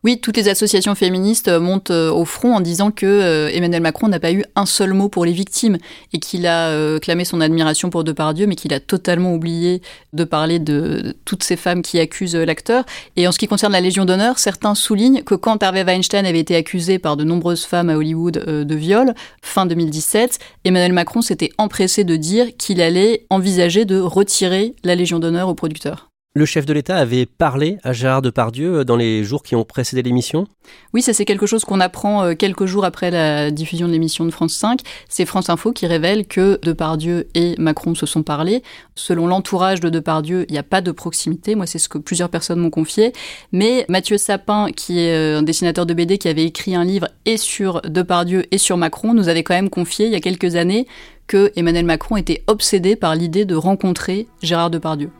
Oui, 0.02 0.18
toutes 0.18 0.38
les 0.38 0.48
associations 0.48 0.94
féministes 0.94 1.48
euh, 1.48 1.60
montent 1.60 1.90
euh, 1.90 2.10
au 2.10 2.24
front 2.24 2.54
en 2.54 2.60
disant 2.60 2.90
que 2.90 3.04
euh, 3.04 3.50
Emmanuel 3.52 3.82
Macron 3.82 4.08
n'a 4.08 4.18
pas 4.18 4.32
eu 4.32 4.44
un 4.56 4.64
seul 4.64 4.94
mot 4.94 5.10
pour 5.10 5.26
les 5.26 5.32
victimes 5.32 5.76
et 6.14 6.18
qu'il 6.18 6.46
a 6.46 6.98
clamé 7.00 7.26
son 7.26 7.40
admiration 7.40 7.90
pour 7.90 8.02
Depardieu, 8.02 8.46
mais 8.46 8.54
qu'il 8.56 8.72
a 8.72 8.80
totalement 8.80 9.34
oublié 9.34 9.82
de 10.12 10.24
parler 10.24 10.58
de 10.58 11.14
toutes 11.24 11.42
ces 11.42 11.56
femmes 11.56 11.82
qui 11.82 11.98
accusent 11.98 12.34
l'acteur. 12.34 12.84
Et 13.16 13.28
en 13.28 13.32
ce 13.32 13.38
qui 13.38 13.46
concerne 13.46 13.72
la 13.72 13.80
Légion 13.80 14.04
d'honneur, 14.04 14.38
certains 14.38 14.74
soulignent 14.74 15.22
que 15.22 15.34
quand 15.34 15.62
Harvey 15.62 15.84
Weinstein 15.84 16.24
avait 16.24 16.40
été 16.40 16.56
accusé 16.56 16.98
par 16.98 17.16
de 17.16 17.24
nombreuses 17.24 17.64
femmes 17.64 17.90
à 17.90 17.96
Hollywood 17.96 18.44
de 18.44 18.74
viol, 18.74 19.14
fin 19.42 19.66
2017, 19.66 20.38
Emmanuel 20.64 20.92
Macron 20.92 21.20
s'était 21.20 21.50
empressé 21.58 22.04
de 22.04 22.16
dire 22.16 22.46
qu'il 22.56 22.80
allait 22.80 23.26
envisager 23.30 23.84
de 23.84 23.98
retirer 23.98 24.74
la 24.84 24.94
Légion 24.94 25.18
d'honneur 25.18 25.48
au 25.48 25.54
producteur. 25.54 26.09
Le 26.40 26.46
chef 26.46 26.64
de 26.64 26.72
l'État 26.72 26.96
avait 26.96 27.26
parlé 27.26 27.76
à 27.82 27.92
Gérard 27.92 28.22
Depardieu 28.22 28.76
euh, 28.76 28.84
dans 28.84 28.96
les 28.96 29.24
jours 29.24 29.42
qui 29.42 29.54
ont 29.56 29.64
précédé 29.64 30.00
l'émission 30.00 30.46
Oui, 30.94 31.02
ça 31.02 31.12
c'est 31.12 31.26
quelque 31.26 31.44
chose 31.44 31.66
qu'on 31.66 31.80
apprend 31.80 32.24
euh, 32.24 32.34
quelques 32.34 32.64
jours 32.64 32.86
après 32.86 33.10
la 33.10 33.50
diffusion 33.50 33.86
de 33.86 33.92
l'émission 33.92 34.24
de 34.24 34.30
France 34.30 34.54
5. 34.54 34.80
C'est 35.10 35.26
France 35.26 35.50
Info 35.50 35.72
qui 35.72 35.86
révèle 35.86 36.26
que 36.26 36.58
Depardieu 36.62 37.28
et 37.34 37.56
Macron 37.58 37.94
se 37.94 38.06
sont 38.06 38.22
parlé. 38.22 38.62
Selon 38.94 39.26
l'entourage 39.26 39.80
de 39.80 39.90
Depardieu, 39.90 40.46
il 40.48 40.52
n'y 40.52 40.58
a 40.58 40.62
pas 40.62 40.80
de 40.80 40.92
proximité. 40.92 41.56
Moi, 41.56 41.66
c'est 41.66 41.78
ce 41.78 41.90
que 41.90 41.98
plusieurs 41.98 42.30
personnes 42.30 42.60
m'ont 42.60 42.70
confié. 42.70 43.12
Mais 43.52 43.84
Mathieu 43.90 44.16
Sapin, 44.16 44.70
qui 44.74 44.98
est 44.98 45.14
euh, 45.14 45.40
un 45.40 45.42
dessinateur 45.42 45.84
de 45.84 45.92
BD 45.92 46.16
qui 46.16 46.28
avait 46.28 46.46
écrit 46.46 46.74
un 46.74 46.84
livre 46.84 47.08
et 47.26 47.36
sur 47.36 47.82
Depardieu 47.82 48.46
et 48.50 48.56
sur 48.56 48.78
Macron, 48.78 49.12
nous 49.12 49.28
avait 49.28 49.42
quand 49.42 49.52
même 49.52 49.68
confié 49.68 50.06
il 50.06 50.12
y 50.12 50.16
a 50.16 50.20
quelques 50.20 50.56
années 50.56 50.86
que 51.26 51.52
Emmanuel 51.54 51.84
Macron 51.84 52.16
était 52.16 52.44
obsédé 52.46 52.96
par 52.96 53.14
l'idée 53.14 53.44
de 53.44 53.56
rencontrer 53.56 54.26
Gérard 54.42 54.70
Depardieu. 54.70 55.10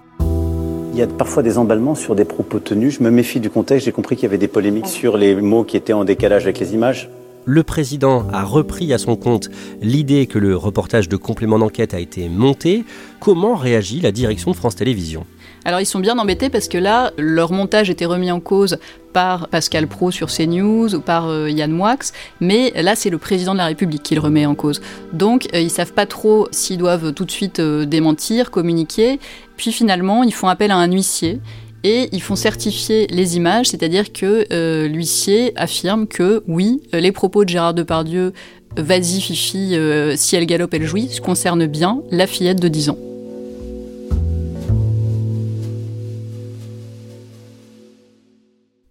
Il 0.93 0.99
y 0.99 1.03
a 1.03 1.07
parfois 1.07 1.45
des 1.45 1.57
emballements 1.57 1.95
sur 1.95 2.17
des 2.17 2.25
propos 2.25 2.59
tenus. 2.59 2.99
Je 2.99 3.03
me 3.05 3.11
méfie 3.11 3.39
du 3.39 3.49
contexte. 3.49 3.85
J'ai 3.87 3.93
compris 3.93 4.17
qu'il 4.17 4.25
y 4.25 4.27
avait 4.27 4.39
des 4.39 4.49
polémiques 4.49 4.89
sur 4.89 5.17
les 5.17 5.37
mots 5.37 5.63
qui 5.63 5.77
étaient 5.77 5.93
en 5.93 6.05
décalage 6.05 6.45
avec 6.45 6.59
les 6.59 6.75
images. 6.75 7.09
le 7.47 7.63
président 7.63 8.27
a 8.33 8.45
repris 8.45 8.93
à 8.93 8.99
son 8.99 9.17
compte 9.17 9.49
l'idée 9.81 10.27
que 10.27 10.39
le 10.39 10.57
reportage 10.57 11.09
de 11.09 11.17
complément 11.17 11.59
d'enquête 11.59 11.95
a 11.95 12.01
été 12.01 12.29
monté. 12.29 12.85
Comment 13.19 13.55
réagit 13.55 14.01
la 14.01 14.13
direction 14.13 14.51
de 14.51 14.57
France 14.57 14.77
Télévisions? 14.77 15.25
Alors 15.65 15.81
ils 15.81 15.87
sont 15.87 16.01
bien 16.01 16.19
embêtés 16.19 16.49
parce 16.49 16.69
que 16.69 16.79
là, 16.79 17.13
leur 17.19 17.53
montage 17.53 17.91
était 17.91 18.07
remis 18.07 18.31
en 18.31 18.41
cause 18.41 18.79
par 19.13 19.49
Pascal 19.49 19.89
Pro 19.89 20.11
sur 20.11 20.29
CNews 20.29 20.95
ou 20.95 21.01
par 21.01 21.29
euh, 21.29 21.51
Yann 21.51 21.73
Moix, 21.73 21.97
mais 22.41 22.73
là 22.77 22.95
c'est 22.95 23.11
le 23.11 23.19
président 23.19 23.53
de 23.53 23.59
la 23.59 23.67
République 23.67 24.03
qui 24.03 24.15
le 24.15 24.21
remet 24.21 24.47
en 24.47 24.55
cause. 24.55 24.81
Donc 25.13 25.49
euh, 25.53 25.61
ils 25.61 25.71
savent 25.71 25.93
pas 25.93 26.07
trop 26.07 26.49
s'ils 26.53 26.79
doivent 26.79 27.13
tout 27.13 27.25
de 27.25 27.31
suite 27.31 27.59
euh, 27.61 27.85
démentir, 27.85 28.51
communiquer, 28.51 29.19
puis 29.61 29.73
finalement 29.73 30.23
ils 30.23 30.33
font 30.33 30.49
appel 30.49 30.71
à 30.71 30.77
un 30.77 30.91
huissier 30.91 31.39
et 31.85 32.09
ils 32.13 32.23
font 32.23 32.35
certifier 32.35 33.07
les 33.09 33.37
images, 33.37 33.67
c'est-à-dire 33.67 34.11
que 34.11 34.47
euh, 34.53 34.89
l'huissier 34.89 35.53
affirme 35.55 36.07
que 36.07 36.43
oui, 36.49 36.81
les 36.95 37.13
propos 37.13 37.45
de 37.45 37.51
Gérard 37.51 37.75
Depardieu, 37.75 38.33
vas-y 38.79 39.21
Fifi, 39.21 39.75
euh, 39.75 40.15
si 40.17 40.35
elle 40.35 40.47
galope, 40.47 40.73
elle 40.73 40.87
jouit, 40.87 41.11
concernent 41.23 41.67
bien 41.67 42.03
la 42.11 42.27
fillette 42.27 42.61
de 42.61 42.69
10 42.69 42.89
ans. 42.91 43.10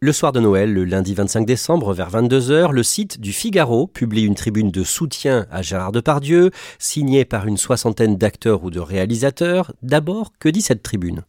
Le 0.02 0.14
soir 0.14 0.32
de 0.32 0.40
Noël, 0.40 0.74
le 0.74 0.86
lundi 0.86 1.14
25 1.14 1.46
décembre, 1.46 1.94
vers 1.94 2.10
22h, 2.10 2.72
le 2.72 2.84
site 2.84 3.20
du 3.20 3.34
Figaro 3.34 3.86
publie 3.86 4.24
une 4.24 4.34
tribune 4.34 4.72
de 4.72 4.86
soutien 4.86 5.46
à 5.52 5.62
Gérard 5.62 5.92
Depardieu, 5.92 6.52
signée 6.78 7.26
par 7.26 7.48
une 7.48 7.58
soixantaine 7.58 8.16
d'acteurs 8.16 8.64
ou 8.64 8.70
de 8.70 8.80
réalisateurs. 8.80 9.74
D'abord, 9.82 10.32
que 10.40 10.48
dit 10.48 10.62
cette 10.62 10.84
tribune? 10.84 11.24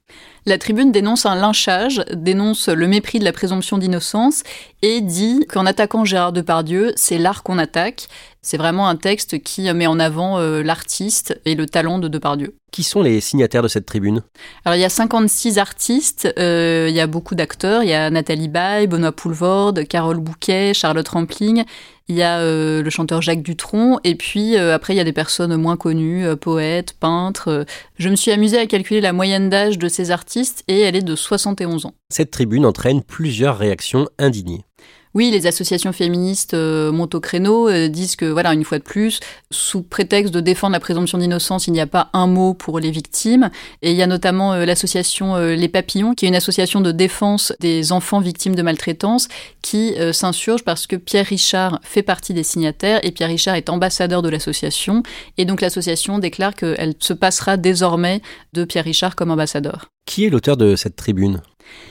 La 0.47 0.57
tribune 0.57 0.93
dénonce 0.93 1.27
un 1.27 1.35
lynchage, 1.35 2.05
dénonce 2.15 2.69
le 2.69 2.87
mépris 2.87 3.19
de 3.19 3.25
la 3.25 3.33
présomption 3.33 3.77
d'innocence 3.77 4.45
et 4.83 5.00
dit 5.00 5.45
qu'en 5.49 5.67
attaquant 5.67 6.05
Gérard 6.05 6.33
Depardieu, 6.33 6.93
c'est 6.95 7.19
l'art 7.19 7.43
qu'on 7.43 7.59
attaque. 7.59 8.07
C'est 8.42 8.56
vraiment 8.56 8.88
un 8.88 8.97
texte 8.97 9.42
qui 9.42 9.70
met 9.75 9.87
en 9.87 10.00
avant 10.00 10.38
euh, 10.38 10.62
l'artiste 10.62 11.38
et 11.44 11.54
le 11.54 11.66
talent 11.66 11.99
de 11.99 12.09
Depardieu. 12.09 12.56
Qui 12.73 12.85
sont 12.85 13.02
les 13.02 13.20
signataires 13.20 13.62
de 13.62 13.68
cette 13.68 13.85
tribune? 13.85 14.23
Alors 14.64 14.76
il 14.76 14.80
y 14.80 14.85
a 14.85 14.88
56 14.88 15.59
artistes, 15.59 16.32
euh, 16.38 16.87
il 16.88 16.94
y 16.94 17.00
a 17.00 17.06
beaucoup 17.06 17.35
d'acteurs, 17.35 17.82
il 17.82 17.90
y 17.90 17.94
a 17.94 18.09
Nathalie 18.09 18.49
Baye, 18.49 18.87
Benoît 18.87 19.12
Poulvorde, 19.12 19.87
Carole 19.87 20.20
Bouquet, 20.20 20.73
Charlotte 20.73 21.09
Rampling, 21.09 21.64
il 22.09 22.16
y 22.16 22.23
a 22.23 22.38
euh, 22.38 22.82
le 22.82 22.88
chanteur 22.88 23.20
Jacques 23.20 23.42
Dutronc, 23.42 23.99
et 24.04 24.14
puis 24.14 24.56
après 24.56 24.94
il 24.94 24.97
y 24.97 25.00
a 25.00 25.04
des 25.04 25.12
personnes 25.12 25.54
moins 25.56 25.76
connues, 25.76 26.25
poètes, 26.37 26.94
peintres. 26.99 27.66
Je 27.99 28.09
me 28.09 28.16
suis 28.16 28.30
amusée 28.30 28.59
à 28.59 28.66
calculer 28.66 29.02
la 29.02 29.12
moyenne 29.12 29.50
d'âge 29.50 29.76
de 29.76 29.88
ces 29.88 30.11
artistes 30.12 30.64
et 30.66 30.80
elle 30.80 30.97
est 30.97 31.02
de 31.02 31.14
71 31.14 31.85
ans. 31.85 31.94
Cette 32.09 32.30
tribune 32.30 32.64
entraîne 32.64 33.02
plusieurs 33.02 33.59
réactions 33.59 34.09
indignées. 34.18 34.64
Oui, 35.12 35.33
les 35.33 35.49
associations 35.49 35.93
féministes 35.93 36.55
euh, 36.55 36.93
montent 36.93 37.17
au 37.17 37.21
créneau, 37.21 37.69
euh, 37.69 37.88
disent 37.88 38.14
que, 38.14 38.26
voilà, 38.26 38.52
une 38.52 38.62
fois 38.62 38.79
de 38.79 38.85
plus, 38.85 39.19
sous 39.50 39.83
prétexte 39.83 40.33
de 40.33 40.40
défendre 40.40 40.73
la 40.73 40.81
présomption 40.81 41.19
d'innocence, 41.19 41.67
il 41.67 41.73
n'y 41.73 41.81
a 41.81 41.88
pas 41.88 42.11
un 42.12 42.29
mot 42.29 42.55
pour 42.55 42.79
les 42.79 42.93
victimes. 42.93 43.50
Et 43.83 43.90
il 43.90 43.97
y 43.97 44.02
a 44.02 44.07
notamment 44.07 44.52
euh, 44.52 44.64
l'association 44.64 45.37
Les 45.37 45.69
Papillons, 45.69 46.14
qui 46.14 46.26
est 46.26 46.29
une 46.29 46.37
association 46.37 46.81
de 46.81 46.93
défense 46.93 47.52
des 47.59 47.90
enfants 47.90 48.21
victimes 48.21 48.55
de 48.55 48.62
maltraitance, 48.62 49.29
qui 49.62 49.95
s'insurge 50.12 50.64
parce 50.64 50.87
que 50.87 50.97
Pierre 50.97 51.26
Richard 51.26 51.81
fait 51.83 52.02
partie 52.02 52.35
des 52.35 52.43
signataires 52.43 53.00
et 53.02 53.11
Pierre 53.11 53.29
Richard 53.29 53.57
est 53.57 53.69
ambassadeur 53.69 54.23
de 54.23 54.29
l'association. 54.29 55.02
Et 55.38 55.45
donc 55.45 55.61
l'association 55.61 56.19
déclare 56.19 56.55
qu'elle 56.55 56.95
se 56.99 57.12
passera 57.12 57.57
désormais 57.57 58.23
de 58.52 58.64
Pierre 58.64 58.85
Richard 58.85 59.17
comme 59.17 59.31
ambassadeur. 59.31 59.88
Qui 60.07 60.25
est 60.25 60.31
l'auteur 60.31 60.57
de 60.57 60.76
cette 60.76 60.97
tribune? 60.97 61.40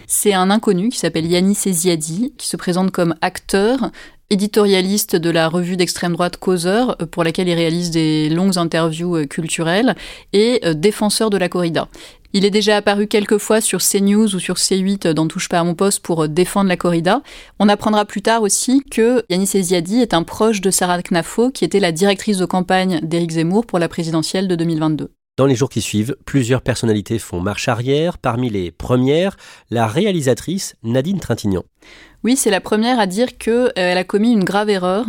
C'est 0.07 0.33
un 0.33 0.49
inconnu 0.49 0.89
qui 0.89 0.99
s'appelle 0.99 1.25
Yannis 1.25 1.57
Eziadi, 1.65 2.33
qui 2.37 2.47
se 2.47 2.57
présente 2.57 2.91
comme 2.91 3.15
acteur, 3.21 3.91
éditorialiste 4.29 5.15
de 5.15 5.29
la 5.29 5.47
revue 5.47 5.77
d'extrême 5.77 6.13
droite 6.13 6.37
Causeur, 6.37 6.95
euh, 7.01 7.05
pour 7.05 7.23
laquelle 7.23 7.47
il 7.47 7.53
réalise 7.55 7.91
des 7.91 8.29
longues 8.29 8.57
interviews 8.57 9.17
euh, 9.17 9.25
culturelles, 9.25 9.95
et 10.33 10.61
euh, 10.65 10.73
défenseur 10.73 11.29
de 11.29 11.37
la 11.37 11.49
corrida. 11.49 11.87
Il 12.31 12.45
est 12.45 12.51
déjà 12.51 12.77
apparu 12.77 13.07
quelques 13.07 13.39
fois 13.39 13.59
sur 13.59 13.79
CNews 13.81 14.35
ou 14.35 14.39
sur 14.39 14.55
C8 14.55 15.07
dans 15.13 15.27
Touche 15.27 15.49
pas 15.49 15.59
à 15.59 15.63
mon 15.63 15.73
poste 15.73 16.01
pour 16.01 16.27
défendre 16.27 16.69
la 16.69 16.77
corrida. 16.77 17.23
On 17.57 17.67
apprendra 17.67 18.05
plus 18.05 18.21
tard 18.21 18.43
aussi 18.43 18.83
que 18.83 19.23
Yanis 19.29 19.49
Eziadi 19.55 20.01
est 20.01 20.13
un 20.13 20.21
proche 20.21 20.61
de 20.61 20.69
Sarah 20.69 21.01
Knafo, 21.01 21.49
qui 21.49 21.65
était 21.65 21.79
la 21.79 21.91
directrice 21.91 22.37
de 22.37 22.45
campagne 22.45 22.99
d'Éric 23.01 23.31
Zemmour 23.31 23.65
pour 23.65 23.79
la 23.79 23.89
présidentielle 23.89 24.47
de 24.47 24.55
2022. 24.55 25.09
Dans 25.39 25.45
les 25.45 25.55
jours 25.55 25.69
qui 25.69 25.79
suivent, 25.79 26.17
plusieurs 26.25 26.61
personnalités 26.61 27.17
font 27.17 27.39
marche 27.39 27.69
arrière. 27.69 28.17
Parmi 28.17 28.49
les 28.49 28.71
premières, 28.71 29.37
la 29.69 29.87
réalisatrice 29.87 30.75
Nadine 30.83 31.21
Trintignant. 31.21 31.63
Oui, 32.25 32.35
c'est 32.35 32.49
la 32.49 32.59
première 32.59 32.99
à 32.99 33.07
dire 33.07 33.37
qu'elle 33.37 33.71
euh, 33.77 33.95
a 33.95 34.03
commis 34.03 34.33
une 34.33 34.43
grave 34.43 34.69
erreur 34.69 35.05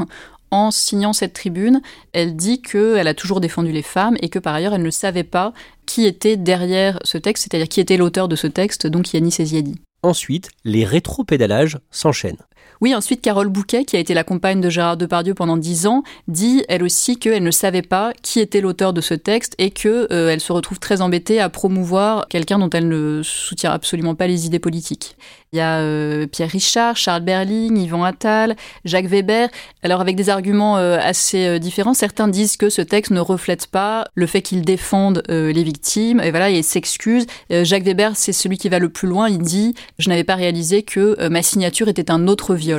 en 0.52 0.70
signant 0.70 1.12
cette 1.12 1.32
tribune, 1.32 1.82
elle 2.12 2.36
dit 2.36 2.62
qu'elle 2.62 3.08
a 3.08 3.14
toujours 3.14 3.40
défendu 3.40 3.72
les 3.72 3.82
femmes 3.82 4.16
et 4.20 4.28
que 4.28 4.38
par 4.38 4.54
ailleurs 4.54 4.74
elle 4.74 4.82
ne 4.84 4.90
savait 4.90 5.24
pas 5.24 5.52
qui 5.84 6.06
était 6.06 6.36
derrière 6.36 7.00
ce 7.02 7.18
texte, 7.18 7.44
c'est-à-dire 7.44 7.68
qui 7.68 7.80
était 7.80 7.96
l'auteur 7.96 8.28
de 8.28 8.36
ce 8.36 8.46
texte, 8.46 8.86
donc 8.86 9.12
Yannis 9.12 9.34
Eziadi. 9.40 9.80
Ensuite, 10.04 10.50
les 10.64 10.84
rétro-pédalages 10.84 11.78
s'enchaînent. 11.90 12.46
Oui, 12.80 12.94
ensuite, 12.94 13.20
Carole 13.20 13.48
Bouquet, 13.48 13.84
qui 13.84 13.96
a 13.96 13.98
été 13.98 14.14
la 14.14 14.24
compagne 14.24 14.62
de 14.62 14.70
Gérard 14.70 14.96
Depardieu 14.96 15.34
pendant 15.34 15.58
dix 15.58 15.86
ans, 15.86 16.02
dit 16.28 16.64
elle 16.66 16.82
aussi 16.82 17.18
qu'elle 17.18 17.42
ne 17.42 17.50
savait 17.50 17.82
pas 17.82 18.14
qui 18.22 18.40
était 18.40 18.62
l'auteur 18.62 18.94
de 18.94 19.02
ce 19.02 19.12
texte 19.12 19.54
et 19.58 19.70
qu'elle 19.70 20.06
euh, 20.12 20.38
se 20.38 20.50
retrouve 20.50 20.78
très 20.78 21.02
embêtée 21.02 21.40
à 21.40 21.50
promouvoir 21.50 22.26
quelqu'un 22.28 22.58
dont 22.58 22.70
elle 22.70 22.88
ne 22.88 23.20
soutient 23.22 23.70
absolument 23.70 24.14
pas 24.14 24.26
les 24.26 24.46
idées 24.46 24.58
politiques. 24.58 25.16
Il 25.52 25.56
y 25.56 25.60
a 25.60 25.80
euh, 25.80 26.26
Pierre 26.26 26.48
Richard, 26.48 26.96
Charles 26.96 27.22
Berling, 27.22 27.76
Yvan 27.76 28.02
Attal, 28.02 28.56
Jacques 28.86 29.08
Weber. 29.08 29.50
Alors 29.82 30.00
avec 30.00 30.16
des 30.16 30.30
arguments 30.30 30.78
euh, 30.78 30.96
assez 31.02 31.58
différents, 31.58 31.92
certains 31.92 32.28
disent 32.28 32.56
que 32.56 32.70
ce 32.70 32.80
texte 32.80 33.10
ne 33.10 33.20
reflète 33.20 33.66
pas 33.66 34.06
le 34.14 34.26
fait 34.26 34.40
qu'il 34.40 34.62
défende 34.62 35.22
les 35.28 35.62
victimes. 35.64 36.20
Et 36.20 36.30
voilà, 36.30 36.50
il 36.50 36.62
s'excuse. 36.62 37.26
Jacques 37.50 37.82
Weber, 37.82 38.12
c'est 38.14 38.32
celui 38.32 38.58
qui 38.58 38.68
va 38.68 38.78
le 38.78 38.88
plus 38.88 39.08
loin. 39.08 39.28
Il 39.28 39.38
dit 39.38 39.74
je 39.98 40.08
n'avais 40.08 40.22
pas 40.22 40.36
réalisé 40.36 40.82
que 40.84 41.28
ma 41.28 41.42
signature 41.42 41.88
était 41.88 42.12
un 42.12 42.28
autre 42.28 42.54
viol. 42.54 42.69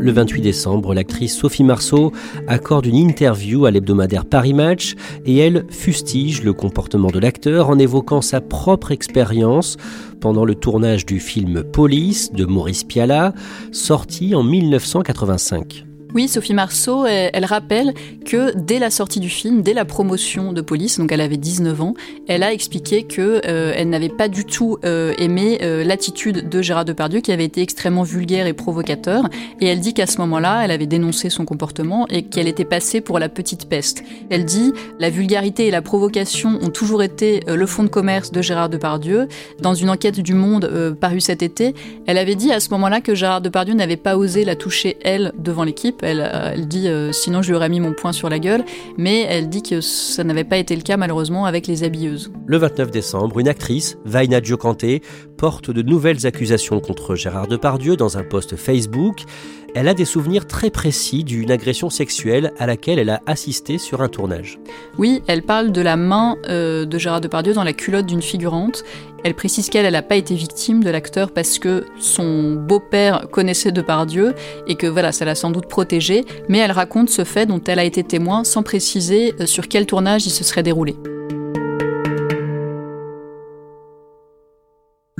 Le 0.00 0.10
28 0.10 0.40
décembre, 0.40 0.94
l'actrice 0.94 1.36
Sophie 1.36 1.62
Marceau 1.62 2.10
accorde 2.48 2.86
une 2.86 2.96
interview 2.96 3.66
à 3.66 3.70
l'hebdomadaire 3.70 4.24
Paris 4.24 4.54
Match 4.54 4.94
et 5.26 5.36
elle 5.36 5.66
fustige 5.68 6.42
le 6.42 6.54
comportement 6.54 7.08
de 7.08 7.18
l'acteur 7.18 7.68
en 7.68 7.78
évoquant 7.78 8.20
sa 8.20 8.40
propre 8.40 8.92
expérience 8.92 9.76
pendant 10.20 10.44
le 10.44 10.54
tournage 10.54 11.04
du 11.04 11.20
film 11.20 11.62
Police 11.62 12.32
de 12.32 12.46
Maurice 12.46 12.84
Pialat, 12.84 13.34
sorti 13.72 14.34
en 14.34 14.42
1985. 14.42 15.91
Oui, 16.14 16.28
Sophie 16.28 16.52
Marceau, 16.52 17.06
elle, 17.06 17.46
rappelle 17.46 17.94
que 18.26 18.52
dès 18.54 18.78
la 18.78 18.90
sortie 18.90 19.18
du 19.18 19.30
film, 19.30 19.62
dès 19.62 19.72
la 19.72 19.86
promotion 19.86 20.52
de 20.52 20.60
Police, 20.60 20.98
donc 20.98 21.10
elle 21.10 21.22
avait 21.22 21.38
19 21.38 21.80
ans, 21.80 21.94
elle 22.28 22.42
a 22.42 22.52
expliqué 22.52 23.04
que 23.04 23.40
euh, 23.46 23.72
elle 23.74 23.88
n'avait 23.88 24.10
pas 24.10 24.28
du 24.28 24.44
tout 24.44 24.76
euh, 24.84 25.14
aimé 25.16 25.60
euh, 25.62 25.84
l'attitude 25.84 26.50
de 26.50 26.60
Gérard 26.60 26.84
Depardieu, 26.84 27.22
qui 27.22 27.32
avait 27.32 27.46
été 27.46 27.62
extrêmement 27.62 28.02
vulgaire 28.02 28.46
et 28.46 28.52
provocateur. 28.52 29.24
Et 29.62 29.66
elle 29.66 29.80
dit 29.80 29.94
qu'à 29.94 30.06
ce 30.06 30.18
moment-là, 30.18 30.62
elle 30.62 30.70
avait 30.70 30.86
dénoncé 30.86 31.30
son 31.30 31.46
comportement 31.46 32.06
et 32.08 32.24
qu'elle 32.24 32.46
était 32.46 32.66
passée 32.66 33.00
pour 33.00 33.18
la 33.18 33.30
petite 33.30 33.66
peste. 33.66 34.04
Elle 34.28 34.44
dit 34.44 34.72
la 34.98 35.08
vulgarité 35.08 35.66
et 35.66 35.70
la 35.70 35.80
provocation 35.80 36.58
ont 36.60 36.70
toujours 36.70 37.02
été 37.02 37.40
le 37.46 37.66
fond 37.66 37.84
de 37.84 37.88
commerce 37.88 38.32
de 38.32 38.42
Gérard 38.42 38.68
Depardieu. 38.68 39.28
Dans 39.60 39.72
une 39.72 39.88
enquête 39.88 40.20
du 40.20 40.34
Monde 40.34 40.94
parue 41.00 41.20
cet 41.22 41.42
été, 41.42 41.74
elle 42.06 42.18
avait 42.18 42.34
dit 42.34 42.52
à 42.52 42.60
ce 42.60 42.68
moment-là 42.70 43.00
que 43.00 43.14
Gérard 43.14 43.40
Depardieu 43.40 43.72
n'avait 43.72 43.96
pas 43.96 44.18
osé 44.18 44.44
la 44.44 44.56
toucher 44.56 44.98
elle 45.04 45.32
devant 45.38 45.64
l'équipe 45.64 46.01
euh, 46.02 46.52
elle, 46.54 46.68
dit 46.68 46.88
euh, 46.88 47.12
sinon 47.12 47.42
je 47.42 47.48
lui 47.48 47.56
aurais 47.56 47.68
mis 47.68 47.80
mon 47.80 47.92
poing 47.92 48.12
sur 48.12 48.28
la 48.28 48.38
gueule, 48.38 48.64
mais 48.96 49.22
elle 49.22 49.48
dit 49.48 49.62
que 49.62 49.80
ça 49.80 50.24
n'avait 50.24 50.44
pas 50.44 50.56
été 50.56 50.74
le 50.74 50.82
cas 50.82 50.96
malheureusement 50.96 51.44
avec 51.44 51.66
les 51.66 51.84
habilleuses. 51.84 52.32
Le 52.46 52.56
29 52.56 52.90
décembre, 52.90 53.38
une 53.38 53.48
actrice, 53.48 53.96
Vaina 54.04 54.40
Diokanté, 54.40 55.02
porte 55.36 55.70
de 55.70 55.82
nouvelles 55.82 56.26
accusations 56.26 56.80
contre 56.80 57.14
Gérard 57.14 57.46
Depardieu 57.46 57.96
dans 57.96 58.18
un 58.18 58.22
post 58.22 58.56
Facebook. 58.56 59.24
Elle 59.74 59.88
a 59.88 59.94
des 59.94 60.04
souvenirs 60.04 60.46
très 60.46 60.70
précis 60.70 61.24
d'une 61.24 61.50
agression 61.50 61.88
sexuelle 61.88 62.52
à 62.58 62.66
laquelle 62.66 62.98
elle 62.98 63.08
a 63.08 63.22
assisté 63.26 63.78
sur 63.78 64.02
un 64.02 64.08
tournage. 64.08 64.58
Oui, 64.98 65.22
elle 65.26 65.42
parle 65.42 65.72
de 65.72 65.80
la 65.80 65.96
main 65.96 66.36
euh, 66.48 66.84
de 66.84 66.98
Gérard 66.98 67.22
Depardieu 67.22 67.54
dans 67.54 67.64
la 67.64 67.72
culotte 67.72 68.04
d'une 68.04 68.20
figurante. 68.20 68.84
Elle 69.24 69.34
précise 69.34 69.70
qu'elle 69.70 69.90
n'a 69.90 70.02
pas 70.02 70.16
été 70.16 70.34
victime 70.34 70.84
de 70.84 70.90
l'acteur 70.90 71.30
parce 71.30 71.58
que 71.58 71.86
son 71.98 72.52
beau-père 72.52 73.28
connaissait 73.30 73.72
Depardieu 73.72 74.34
et 74.66 74.74
que 74.74 74.86
voilà, 74.86 75.10
ça 75.10 75.24
l'a 75.24 75.34
sans 75.34 75.50
doute 75.50 75.68
protégée, 75.68 76.24
mais 76.48 76.58
elle 76.58 76.72
raconte 76.72 77.08
ce 77.08 77.24
fait 77.24 77.46
dont 77.46 77.62
elle 77.66 77.78
a 77.78 77.84
été 77.84 78.04
témoin 78.04 78.44
sans 78.44 78.62
préciser 78.62 79.34
euh, 79.40 79.46
sur 79.46 79.68
quel 79.68 79.86
tournage 79.86 80.26
il 80.26 80.30
se 80.30 80.44
serait 80.44 80.62
déroulé. 80.62 80.96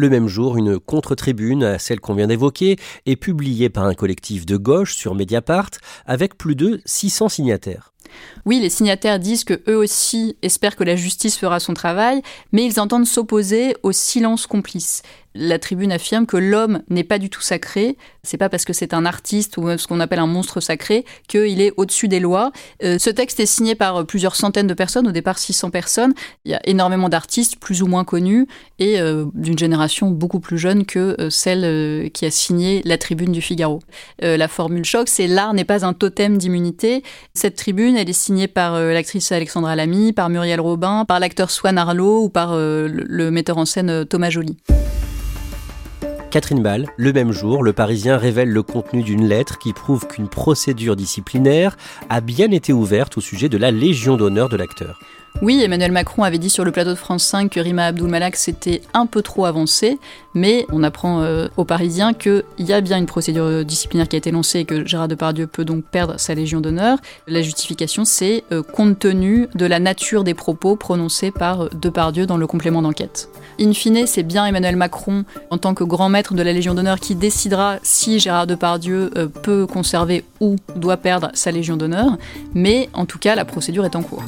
Le 0.03 0.11
même 0.11 0.27
jour, 0.27 0.57
une 0.57 0.81
contre-tribune 0.81 1.63
à 1.63 1.79
celle 1.79 2.01
qu'on 2.01 2.15
vient 2.15 2.27
d'évoquer 2.27 2.77
est 3.07 3.15
publiée 3.15 3.69
par 3.69 3.85
un 3.85 3.95
collectif 3.95 4.45
de 4.45 4.57
gauche 4.57 4.97
sur 4.97 5.15
Mediapart 5.15 5.71
avec 6.07 6.37
plus 6.37 6.57
de 6.57 6.81
600 6.87 7.29
signataires. 7.29 7.93
Oui, 8.45 8.59
les 8.59 8.69
signataires 8.69 9.21
disent 9.21 9.45
que 9.45 9.63
eux 9.69 9.77
aussi 9.77 10.37
espèrent 10.43 10.75
que 10.75 10.83
la 10.83 10.97
justice 10.97 11.39
fera 11.39 11.61
son 11.61 11.73
travail, 11.73 12.21
mais 12.51 12.65
ils 12.65 12.81
entendent 12.81 13.07
s'opposer 13.07 13.77
au 13.85 13.93
silence 13.93 14.49
complice. 14.49 15.03
La 15.35 15.59
tribune 15.59 15.93
affirme 15.93 16.27
que 16.27 16.37
l'homme 16.37 16.83
n'est 16.89 17.05
pas 17.05 17.19
du 17.19 17.31
tout 17.31 17.41
sacré. 17.41 17.97
C'est 18.23 18.37
pas 18.37 18.49
parce 18.49 18.65
que 18.65 18.73
c'est 18.73 18.95
un 18.95 19.05
artiste 19.05 19.57
ou 19.57 19.77
ce 19.77 19.87
qu'on 19.87 20.01
appelle 20.01 20.19
un 20.19 20.27
monstre 20.27 20.61
sacré 20.61 21.05
qu'il 21.29 21.61
est 21.61 21.73
au-dessus 21.77 22.09
des 22.09 22.21
lois. 22.21 22.53
Euh, 22.83 22.99
ce 22.99 23.11
texte 23.11 23.41
est 23.41 23.47
signé 23.47 23.75
par 23.75 24.07
plusieurs 24.07 24.37
centaines 24.37 24.67
de 24.67 24.75
personnes, 24.75 25.09
au 25.09 25.13
départ 25.13 25.39
600 25.39 25.71
personnes. 25.71 26.15
Il 26.45 26.53
y 26.53 26.55
a 26.55 26.61
énormément 26.65 27.09
d'artistes 27.09 27.57
plus 27.57 27.83
ou 27.83 27.87
moins 27.87 28.05
connus 28.05 28.47
et 28.79 29.01
euh, 29.01 29.27
d'une 29.35 29.59
génération 29.59 30.11
beaucoup 30.11 30.41
plus 30.41 30.59
jeune 30.59 30.85
que 30.85 31.17
euh, 31.21 31.31
celle 31.31 32.11
qui 32.13 32.27
a 32.27 32.31
signé 32.31 32.83
la 32.85 32.99
tribune 32.99 33.33
du 33.33 33.41
Figaro. 33.41 33.81
la 34.21 34.49
formule 34.49 34.85
choc, 34.85 35.09
c'est 35.09 35.27
l'art 35.27 35.55
n'est 35.55 35.65
pas 35.65 35.85
un 35.85 35.93
totem 35.93 36.39
d'immunité. 36.39 37.03
Cette 37.35 37.57
tribune, 37.57 37.97
elle 37.97 38.09
est 38.09 38.13
signée 38.13 38.49
par 38.49 38.79
l'actrice 38.79 39.33
Alexandra 39.33 39.77
Lamy, 39.77 40.13
par 40.13 40.29
Muriel 40.29 40.61
Robin, 40.61 41.05
par 41.07 41.21
l'acteur 41.21 41.51
Swan 41.51 41.79
Arlo 41.79 42.25
ou 42.25 42.29
par 42.29 42.57
le 42.57 43.31
metteur 43.31 43.59
en 43.59 43.65
scène 43.65 44.05
Thomas 44.07 44.31
Joly. 44.31 44.57
Catherine 46.33 46.63
Ball, 46.63 46.87
le 46.97 47.13
même 47.13 47.31
jour, 47.31 47.63
le 47.63 47.75
Parisien 47.75 48.17
révèle 48.17 48.49
le 48.49 48.63
contenu 48.63 49.03
d'une 49.03 49.29
lettre 49.29 49.59
qui 49.59 49.75
prouve 49.75 50.07
qu'une 50.07 50.29
procédure 50.29 50.97
disciplinaire 50.97 51.77
a 52.09 52.23
bien 52.23 52.51
été 52.53 52.73
ouverte 52.73 53.19
au 53.19 53.21
sujet 53.21 53.51
de 53.51 53.59
la 53.59 53.71
Légion 53.71 54.17
d'honneur 54.17 54.49
de 54.49 54.57
l'acteur. 54.57 54.99
Oui, 55.41 55.61
Emmanuel 55.61 55.91
Macron 55.91 56.23
avait 56.23 56.39
dit 56.39 56.51
sur 56.51 56.65
le 56.65 56.71
plateau 56.71 56.91
de 56.91 56.95
France 56.95 57.25
5 57.25 57.51
que 57.51 57.59
Rima 57.59 57.87
Abdul-Malak 57.87 58.37
s'était 58.37 58.83
un 58.95 59.07
peu 59.07 59.23
trop 59.23 59.45
avancé, 59.45 59.99
mais 60.35 60.67
on 60.71 60.85
apprend 60.85 61.23
euh, 61.23 61.49
aux 61.57 61.65
Parisiens 61.65 62.15
qu'il 62.15 62.45
y 62.59 62.73
a 62.73 62.81
bien 62.81 62.99
une 62.99 63.07
procédure 63.07 63.65
disciplinaire 63.65 64.07
qui 64.07 64.15
a 64.15 64.19
été 64.19 64.31
lancée 64.31 64.61
et 64.61 64.65
que 64.65 64.87
Gérard 64.87 65.09
Depardieu 65.09 65.49
peut 65.49 65.65
donc 65.65 65.85
perdre 65.85 66.15
sa 66.17 66.35
Légion 66.35 66.61
d'honneur. 66.61 66.99
La 67.27 67.43
justification, 67.43 68.05
c'est 68.05 68.45
euh, 68.53 68.63
compte 68.63 69.01
tenu 69.01 69.49
de 69.55 69.67
la 69.67 69.81
nature 69.81 70.23
des 70.23 70.35
propos 70.35 70.77
prononcés 70.77 71.33
par 71.33 71.71
Depardieu 71.71 72.27
dans 72.27 72.37
le 72.37 72.47
complément 72.47 72.83
d'enquête. 72.83 73.29
In 73.61 73.73
fine, 73.73 74.07
c'est 74.07 74.23
bien 74.23 74.47
Emmanuel 74.47 74.77
Macron, 74.77 75.25
en 75.51 75.59
tant 75.59 75.75
que 75.75 75.83
grand 75.85 76.09
maître 76.09 76.35
de 76.35 76.43
la 76.43 76.53
Légion 76.53 76.75
d'honneur, 76.75 77.01
qui 77.01 77.15
décidera 77.15 77.79
si 77.83 78.21
Gérard 78.21 78.47
Depardieu 78.47 79.11
euh, 79.17 79.27
peut 79.27 79.67
conserver 79.67 80.25
ou 80.41 80.57
doit 80.77 80.97
perdre 80.99 81.31
sa 81.35 81.51
Légion 81.51 81.77
d'honneur, 81.77 82.17
mais 82.55 82.89
en 82.93 83.07
tout 83.07 83.19
cas, 83.19 83.35
la 83.35 83.45
procédure 83.45 83.85
est 83.85 83.97
en 83.97 84.03
cours. 84.03 84.23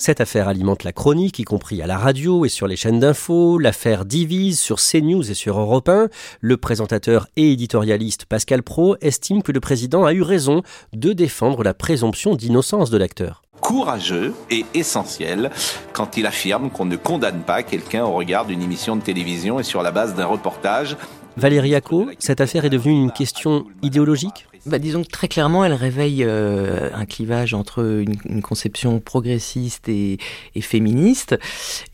Cette 0.00 0.22
affaire 0.22 0.48
alimente 0.48 0.82
la 0.82 0.92
chronique, 0.92 1.40
y 1.40 1.44
compris 1.44 1.82
à 1.82 1.86
la 1.86 1.98
radio 1.98 2.46
et 2.46 2.48
sur 2.48 2.66
les 2.66 2.74
chaînes 2.74 3.00
d'infos. 3.00 3.58
L'affaire 3.58 4.06
divise 4.06 4.58
sur 4.58 4.78
CNews 4.78 5.30
et 5.30 5.34
sur 5.34 5.60
Europe 5.60 5.90
1. 5.90 6.08
Le 6.40 6.56
présentateur 6.56 7.28
et 7.36 7.52
éditorialiste 7.52 8.24
Pascal 8.24 8.62
Pro 8.62 8.96
estime 9.02 9.42
que 9.42 9.52
le 9.52 9.60
président 9.60 10.06
a 10.06 10.14
eu 10.14 10.22
raison 10.22 10.62
de 10.94 11.12
défendre 11.12 11.62
la 11.62 11.74
présomption 11.74 12.34
d'innocence 12.34 12.88
de 12.88 12.96
l'acteur 12.96 13.42
courageux 13.60 14.32
et 14.50 14.64
essentiel 14.72 15.50
quand 15.92 16.16
il 16.16 16.26
affirme 16.26 16.70
qu'on 16.70 16.86
ne 16.86 16.96
condamne 16.96 17.42
pas 17.42 17.62
quelqu'un 17.62 18.04
au 18.04 18.12
regard 18.12 18.46
d'une 18.46 18.62
émission 18.62 18.96
de 18.96 19.02
télévision 19.02 19.60
et 19.60 19.64
sur 19.64 19.82
la 19.82 19.90
base 19.90 20.14
d'un 20.14 20.24
reportage. 20.24 20.96
Valérie 21.40 21.74
Acco, 21.74 22.06
cette 22.18 22.42
affaire 22.42 22.66
est 22.66 22.70
devenue 22.70 23.00
une 23.00 23.12
question 23.12 23.64
idéologique? 23.80 24.46
Bah, 24.66 24.78
disons 24.78 25.02
que 25.02 25.08
très 25.08 25.26
clairement, 25.26 25.64
elle 25.64 25.72
réveille 25.72 26.22
euh, 26.22 26.90
un 26.92 27.06
clivage 27.06 27.54
entre 27.54 27.82
une, 27.82 28.42
conception 28.42 29.00
progressiste 29.00 29.88
et, 29.88 30.18
féministe, 30.60 31.38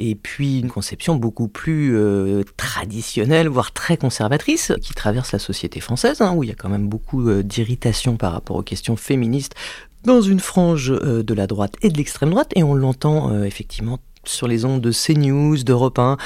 et 0.01 0.17
puis 0.17 0.59
une 0.59 0.69
conception 0.69 1.15
beaucoup 1.15 1.47
plus 1.47 1.97
euh, 1.97 2.43
traditionnelle, 2.57 3.47
voire 3.47 3.71
très 3.71 3.97
conservatrice, 3.97 4.73
qui 4.83 4.95
traverse 4.95 5.31
la 5.31 5.39
société 5.39 5.79
française, 5.79 6.21
hein, 6.21 6.35
où 6.35 6.43
il 6.43 6.49
y 6.49 6.53
a 6.53 6.57
quand 6.57 6.69
même 6.69 6.89
beaucoup 6.89 7.29
euh, 7.29 7.45
d'irritation 7.45 8.17
par 8.17 8.33
rapport 8.33 8.57
aux 8.57 8.65
questions 8.65 8.97
féministes 8.97 9.55
dans 10.03 10.23
une 10.23 10.41
frange 10.41 10.91
de 10.91 11.35
la 11.35 11.47
droite 11.47 11.75
et 11.83 11.89
de 11.89 11.97
l'extrême 11.97 12.31
droite, 12.31 12.51
et 12.57 12.65
on 12.65 12.75
l'entend 12.75 13.43
effectivement 13.43 13.99
sur 14.29 14.49
les 14.49 14.65
ondes 14.65 14.81
de 14.81 14.93
CNews, 14.93 15.63
d'Europe 15.65 15.99
1 15.99 16.17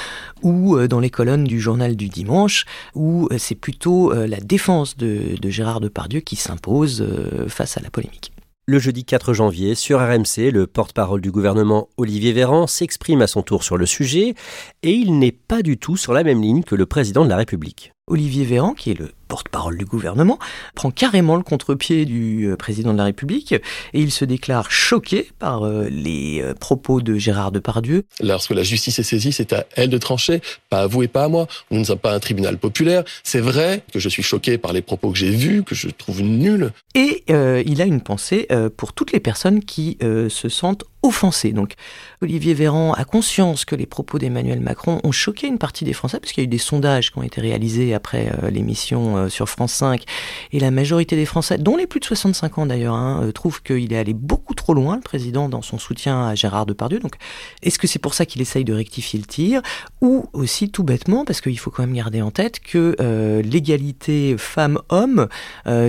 ou 0.41 0.77
euh, 0.77 0.87
dans 0.87 0.99
les 0.99 1.09
colonnes 1.09 1.43
du 1.43 1.59
journal 1.59 1.95
du 1.95 2.09
dimanche, 2.09 2.65
où 2.95 3.27
euh, 3.31 3.37
c'est 3.37 3.55
plutôt 3.55 4.11
euh, 4.11 4.27
la 4.27 4.39
défense 4.39 4.97
de, 4.97 5.37
de 5.39 5.49
Gérard 5.49 5.79
Depardieu 5.79 6.19
qui 6.19 6.35
s'impose 6.35 7.05
face 7.47 7.77
à 7.77 7.81
la 7.81 7.89
polémique. 7.89 8.31
Le 8.67 8.79
jeudi 8.79 9.03
4 9.03 9.33
janvier, 9.33 9.75
sur 9.75 9.99
RMC, 9.99 10.51
le 10.51 10.67
porte-parole 10.67 11.19
du 11.19 11.31
gouvernement 11.31 11.89
Olivier 11.97 12.31
Véran 12.31 12.67
s'exprime 12.67 13.21
à 13.21 13.27
son 13.27 13.41
tour 13.41 13.63
sur 13.63 13.75
le 13.75 13.85
sujet 13.85 14.35
et 14.83 14.91
il 14.91 15.17
n'est 15.17 15.31
pas 15.31 15.61
du 15.61 15.77
tout 15.77 15.97
sur 15.97 16.13
la 16.13 16.23
même 16.23 16.41
ligne 16.41 16.63
que 16.63 16.75
le 16.75 16.85
président 16.85 17.23
de 17.23 17.29
la 17.29 17.37
République. 17.37 17.91
Olivier 18.07 18.45
Véran, 18.45 18.73
qui 18.73 18.91
est 18.91 18.99
le 18.99 19.11
porte-parole 19.31 19.77
du 19.77 19.85
gouvernement, 19.85 20.39
prend 20.75 20.91
carrément 20.91 21.37
le 21.37 21.41
contre-pied 21.41 22.03
du 22.03 22.49
euh, 22.49 22.57
président 22.57 22.91
de 22.91 22.97
la 22.97 23.05
République 23.05 23.53
et 23.53 23.61
il 23.93 24.11
se 24.11 24.25
déclare 24.25 24.69
choqué 24.69 25.31
par 25.39 25.63
euh, 25.65 25.87
les 25.89 26.41
euh, 26.41 26.53
propos 26.53 26.99
de 26.99 27.15
Gérard 27.15 27.53
Depardieu. 27.53 28.03
Lorsque 28.21 28.51
la 28.51 28.63
justice 28.63 28.99
est 28.99 29.03
saisie, 29.03 29.31
c'est 29.31 29.53
à 29.53 29.65
elle 29.77 29.89
de 29.89 29.97
trancher, 29.97 30.41
pas 30.69 30.81
à 30.81 30.87
vous 30.87 31.01
et 31.03 31.07
pas 31.07 31.23
à 31.23 31.27
moi. 31.29 31.47
Nous 31.71 31.79
ne 31.79 31.85
sommes 31.85 31.97
pas 31.97 32.13
un 32.13 32.19
tribunal 32.19 32.57
populaire. 32.57 33.05
C'est 33.23 33.39
vrai 33.39 33.83
que 33.93 33.99
je 33.99 34.09
suis 34.09 34.21
choqué 34.21 34.57
par 34.57 34.73
les 34.73 34.81
propos 34.81 35.11
que 35.11 35.17
j'ai 35.17 35.31
vus, 35.31 35.63
que 35.63 35.75
je 35.75 35.87
trouve 35.87 36.21
nuls. 36.23 36.73
Et 36.93 37.23
il 37.65 37.81
a 37.81 37.85
une 37.85 38.01
pensée 38.01 38.47
pour 38.75 38.91
toutes 38.91 39.13
les 39.13 39.21
personnes 39.21 39.63
qui 39.63 39.97
se 40.01 40.49
sentent 40.49 40.83
offensées. 41.03 41.53
Donc 41.53 41.73
Olivier 42.21 42.53
Véran 42.53 42.93
a 42.93 43.05
conscience 43.05 43.65
que 43.65 43.75
les 43.75 43.85
propos 43.85 44.19
d'Emmanuel 44.19 44.59
Macron 44.59 44.99
ont 45.03 45.11
choqué 45.11 45.47
une 45.47 45.57
partie 45.57 45.85
des 45.85 45.93
Français, 45.93 46.19
parce 46.19 46.33
qu'il 46.33 46.43
y 46.43 46.45
a 46.45 46.47
eu 46.47 46.47
des 46.47 46.57
sondages 46.57 47.11
qui 47.11 47.17
ont 47.17 47.23
été 47.23 47.39
réalisés 47.41 47.93
après 47.93 48.31
l'émission 48.51 49.20
euh, 49.21 49.29
sur 49.29 49.49
France 49.49 49.73
5, 49.73 50.03
et 50.51 50.59
la 50.59 50.71
majorité 50.71 51.15
des 51.15 51.25
Français, 51.25 51.57
dont 51.57 51.77
les 51.77 51.87
plus 51.87 51.99
de 51.99 52.05
65 52.05 52.57
ans 52.57 52.65
d'ailleurs, 52.65 52.95
hein, 52.95 53.21
euh, 53.23 53.31
trouvent 53.31 53.61
qu'il 53.61 53.93
est 53.93 53.97
allé 53.97 54.13
beaucoup 54.13 54.53
trop 54.53 54.73
loin, 54.73 54.95
le 54.95 55.01
président, 55.01 55.49
dans 55.49 55.61
son 55.61 55.77
soutien 55.77 56.27
à 56.27 56.35
Gérard 56.35 56.65
Depardieu. 56.65 56.99
Donc, 56.99 57.15
est-ce 57.63 57.79
que 57.79 57.87
c'est 57.87 57.99
pour 57.99 58.13
ça 58.13 58.25
qu'il 58.25 58.41
essaye 58.41 58.63
de 58.63 58.73
rectifier 58.73 59.19
le 59.19 59.25
tir 59.25 59.61
Ou 60.01 60.25
aussi, 60.33 60.69
tout 60.69 60.83
bêtement, 60.83 61.25
parce 61.25 61.41
qu'il 61.41 61.57
faut 61.57 61.71
quand 61.71 61.83
même 61.83 61.95
garder 61.95 62.21
en 62.21 62.31
tête 62.31 62.59
que 62.59 62.95
euh, 62.99 63.41
l'égalité 63.41 64.35
femmes-hommes, 64.37 65.27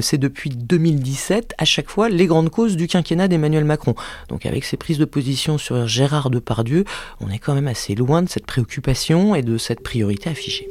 c'est 0.01 0.19
depuis 0.19 0.51
2017, 0.51 1.55
à 1.59 1.65
chaque 1.65 1.89
fois, 1.89 2.09
les 2.09 2.27
grandes 2.27 2.51
causes 2.51 2.77
du 2.77 2.87
quinquennat 2.87 3.29
d'Emmanuel 3.29 3.65
Macron. 3.65 3.95
Donc, 4.29 4.47
avec 4.47 4.65
ses 4.65 4.77
prises 4.77 4.99
de 4.99 5.05
position 5.05 5.59
sur 5.59 5.87
Gérard 5.87 6.31
Depardieu, 6.31 6.85
on 7.21 7.31
est 7.31 7.39
quand 7.39 7.55
même 7.55 7.69
assez 7.69 7.95
loin 7.95 8.23
de 8.23 8.29
cette 8.29 8.47
préoccupation 8.47 9.35
et 9.35 9.43
de 9.43 9.59
cette 9.59 9.83
priorité 9.83 10.31
affichée. 10.31 10.69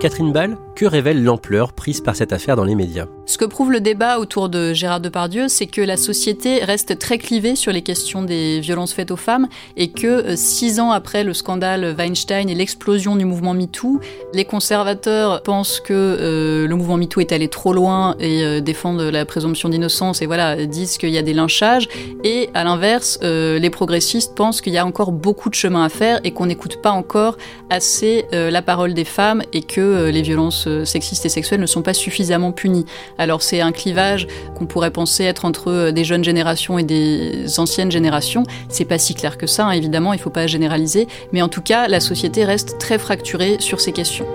Catherine 0.00 0.32
Ball, 0.32 0.56
que 0.76 0.86
révèle 0.86 1.24
l'ampleur 1.24 1.72
prise 1.72 2.00
par 2.00 2.14
cette 2.14 2.32
affaire 2.32 2.54
dans 2.54 2.62
les 2.62 2.76
médias? 2.76 3.06
Ce 3.28 3.36
que 3.36 3.44
prouve 3.44 3.70
le 3.70 3.82
débat 3.82 4.20
autour 4.20 4.48
de 4.48 4.72
Gérard 4.72 5.00
Depardieu, 5.00 5.48
c'est 5.48 5.66
que 5.66 5.82
la 5.82 5.98
société 5.98 6.64
reste 6.64 6.98
très 6.98 7.18
clivée 7.18 7.56
sur 7.56 7.72
les 7.72 7.82
questions 7.82 8.22
des 8.22 8.58
violences 8.60 8.94
faites 8.94 9.10
aux 9.10 9.16
femmes 9.16 9.48
et 9.76 9.88
que 9.90 10.06
euh, 10.06 10.34
six 10.34 10.80
ans 10.80 10.92
après 10.92 11.24
le 11.24 11.34
scandale 11.34 11.94
Weinstein 11.98 12.48
et 12.48 12.54
l'explosion 12.54 13.16
du 13.16 13.26
mouvement 13.26 13.52
MeToo, 13.52 14.00
les 14.32 14.46
conservateurs 14.46 15.42
pensent 15.42 15.78
que 15.78 15.92
euh, 15.92 16.66
le 16.66 16.74
mouvement 16.74 16.96
MeToo 16.96 17.20
est 17.20 17.32
allé 17.32 17.48
trop 17.48 17.74
loin 17.74 18.16
et 18.18 18.42
euh, 18.42 18.60
défendent 18.62 19.02
la 19.02 19.26
présomption 19.26 19.68
d'innocence 19.68 20.22
et 20.22 20.26
voilà 20.26 20.64
disent 20.64 20.96
qu'il 20.96 21.10
y 21.10 21.18
a 21.18 21.22
des 21.22 21.34
lynchages 21.34 21.86
et 22.24 22.48
à 22.54 22.64
l'inverse, 22.64 23.18
les 23.22 23.70
progressistes 23.70 24.34
pensent 24.34 24.62
qu'il 24.62 24.72
y 24.72 24.78
a 24.78 24.86
encore 24.86 25.12
beaucoup 25.12 25.50
de 25.50 25.54
chemin 25.54 25.84
à 25.84 25.90
faire 25.90 26.18
et 26.24 26.30
qu'on 26.30 26.46
n'écoute 26.46 26.80
pas 26.80 26.92
encore 26.92 27.36
assez 27.68 28.24
la 28.32 28.62
parole 28.62 28.94
des 28.94 29.04
femmes 29.04 29.42
et 29.52 29.62
que 29.62 30.08
les 30.08 30.22
violences 30.22 30.66
sexistes 30.84 31.26
et 31.26 31.28
sexuelles 31.28 31.60
ne 31.60 31.66
sont 31.66 31.82
pas 31.82 31.94
suffisamment 31.94 32.52
punis. 32.52 32.86
Alors 33.18 33.42
c'est 33.42 33.60
un 33.60 33.72
clivage 33.72 34.28
qu'on 34.56 34.66
pourrait 34.66 34.92
penser 34.92 35.24
être 35.24 35.44
entre 35.44 35.70
euh, 35.70 35.92
des 35.92 36.04
jeunes 36.04 36.24
générations 36.24 36.78
et 36.78 36.84
des 36.84 37.58
anciennes 37.58 37.90
générations. 37.90 38.44
C'est 38.68 38.84
pas 38.84 38.98
si 38.98 39.14
clair 39.14 39.36
que 39.36 39.46
ça, 39.46 39.66
hein, 39.66 39.72
évidemment, 39.72 40.12
il 40.12 40.20
faut 40.20 40.30
pas 40.30 40.46
généraliser, 40.46 41.08
mais 41.32 41.42
en 41.42 41.48
tout 41.48 41.62
cas, 41.62 41.88
la 41.88 42.00
société 42.00 42.44
reste 42.44 42.78
très 42.78 42.98
fracturée 42.98 43.56
sur 43.58 43.80
ces 43.80 43.92
questions. 43.92 44.26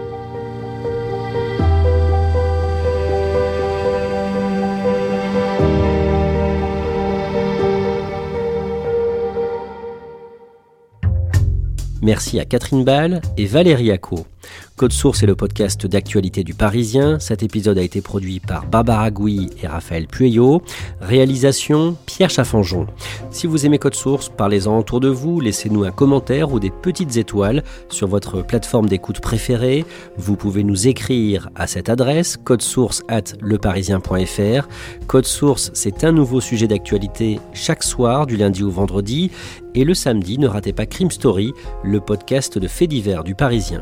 Merci 12.02 12.38
à 12.38 12.44
Catherine 12.44 12.84
Ball 12.84 13.22
et 13.38 13.46
Valérie 13.46 13.90
Acco. 13.90 14.26
Code 14.76 14.92
Source 14.92 15.22
est 15.24 15.28
le 15.28 15.36
podcast 15.36 15.86
d'actualité 15.86 16.44
du 16.44 16.54
Parisien. 16.54 17.20
Cet 17.20 17.44
épisode 17.44 17.78
a 17.78 17.84
été 17.84 18.02
produit 18.02 18.40
par 18.40 18.66
Barbara 18.66 19.12
Gouy 19.12 19.50
et 19.62 19.68
Raphaël 19.68 20.08
Pueyo. 20.08 20.62
Réalisation 21.00 21.96
Pierre 22.06 22.30
Chaffanjon. 22.30 22.88
Si 23.30 23.48
vous 23.48 23.66
aimez 23.66 23.78
Code 23.78 23.96
Source, 23.96 24.30
parlez-en 24.30 24.80
autour 24.80 25.00
de 25.00 25.10
vous, 25.10 25.40
laissez-nous 25.40 25.84
un 25.84 25.92
commentaire 25.92 26.52
ou 26.52 26.60
des 26.60 26.72
petites 26.72 27.18
étoiles 27.18 27.64
sur 27.90 28.08
votre 28.08 28.42
plateforme 28.42 28.88
d'écoute 28.88 29.20
préférée. 29.20 29.86
Vous 30.18 30.36
pouvez 30.36 30.64
nous 30.64 30.88
écrire 30.88 31.50
à 31.56 31.68
cette 31.68 31.90
adresse 31.90 32.38
codesource 32.38 33.04
at 33.08 33.24
leparisien.fr. 33.42 34.68
Code 35.08 35.26
Source, 35.26 35.72
c'est 35.74 36.04
un 36.04 36.12
nouveau 36.12 36.42
sujet 36.42 36.68
d'actualité 36.68 37.40
chaque 37.54 37.84
soir 37.84 38.26
du 38.26 38.38
lundi 38.38 38.64
au 38.64 38.70
vendredi. 38.70 39.32
Et 39.76 39.84
le 39.84 39.94
samedi, 39.94 40.38
ne 40.38 40.48
ratez 40.48 40.74
pas 40.74 40.86
Crime 40.86 41.12
Story, 41.12 41.54
le 41.84 42.00
podcast 42.00 42.58
de 42.58 42.68
faits 42.68 42.90
divers 42.90 43.24
du 43.24 43.36
Parisien. 43.36 43.82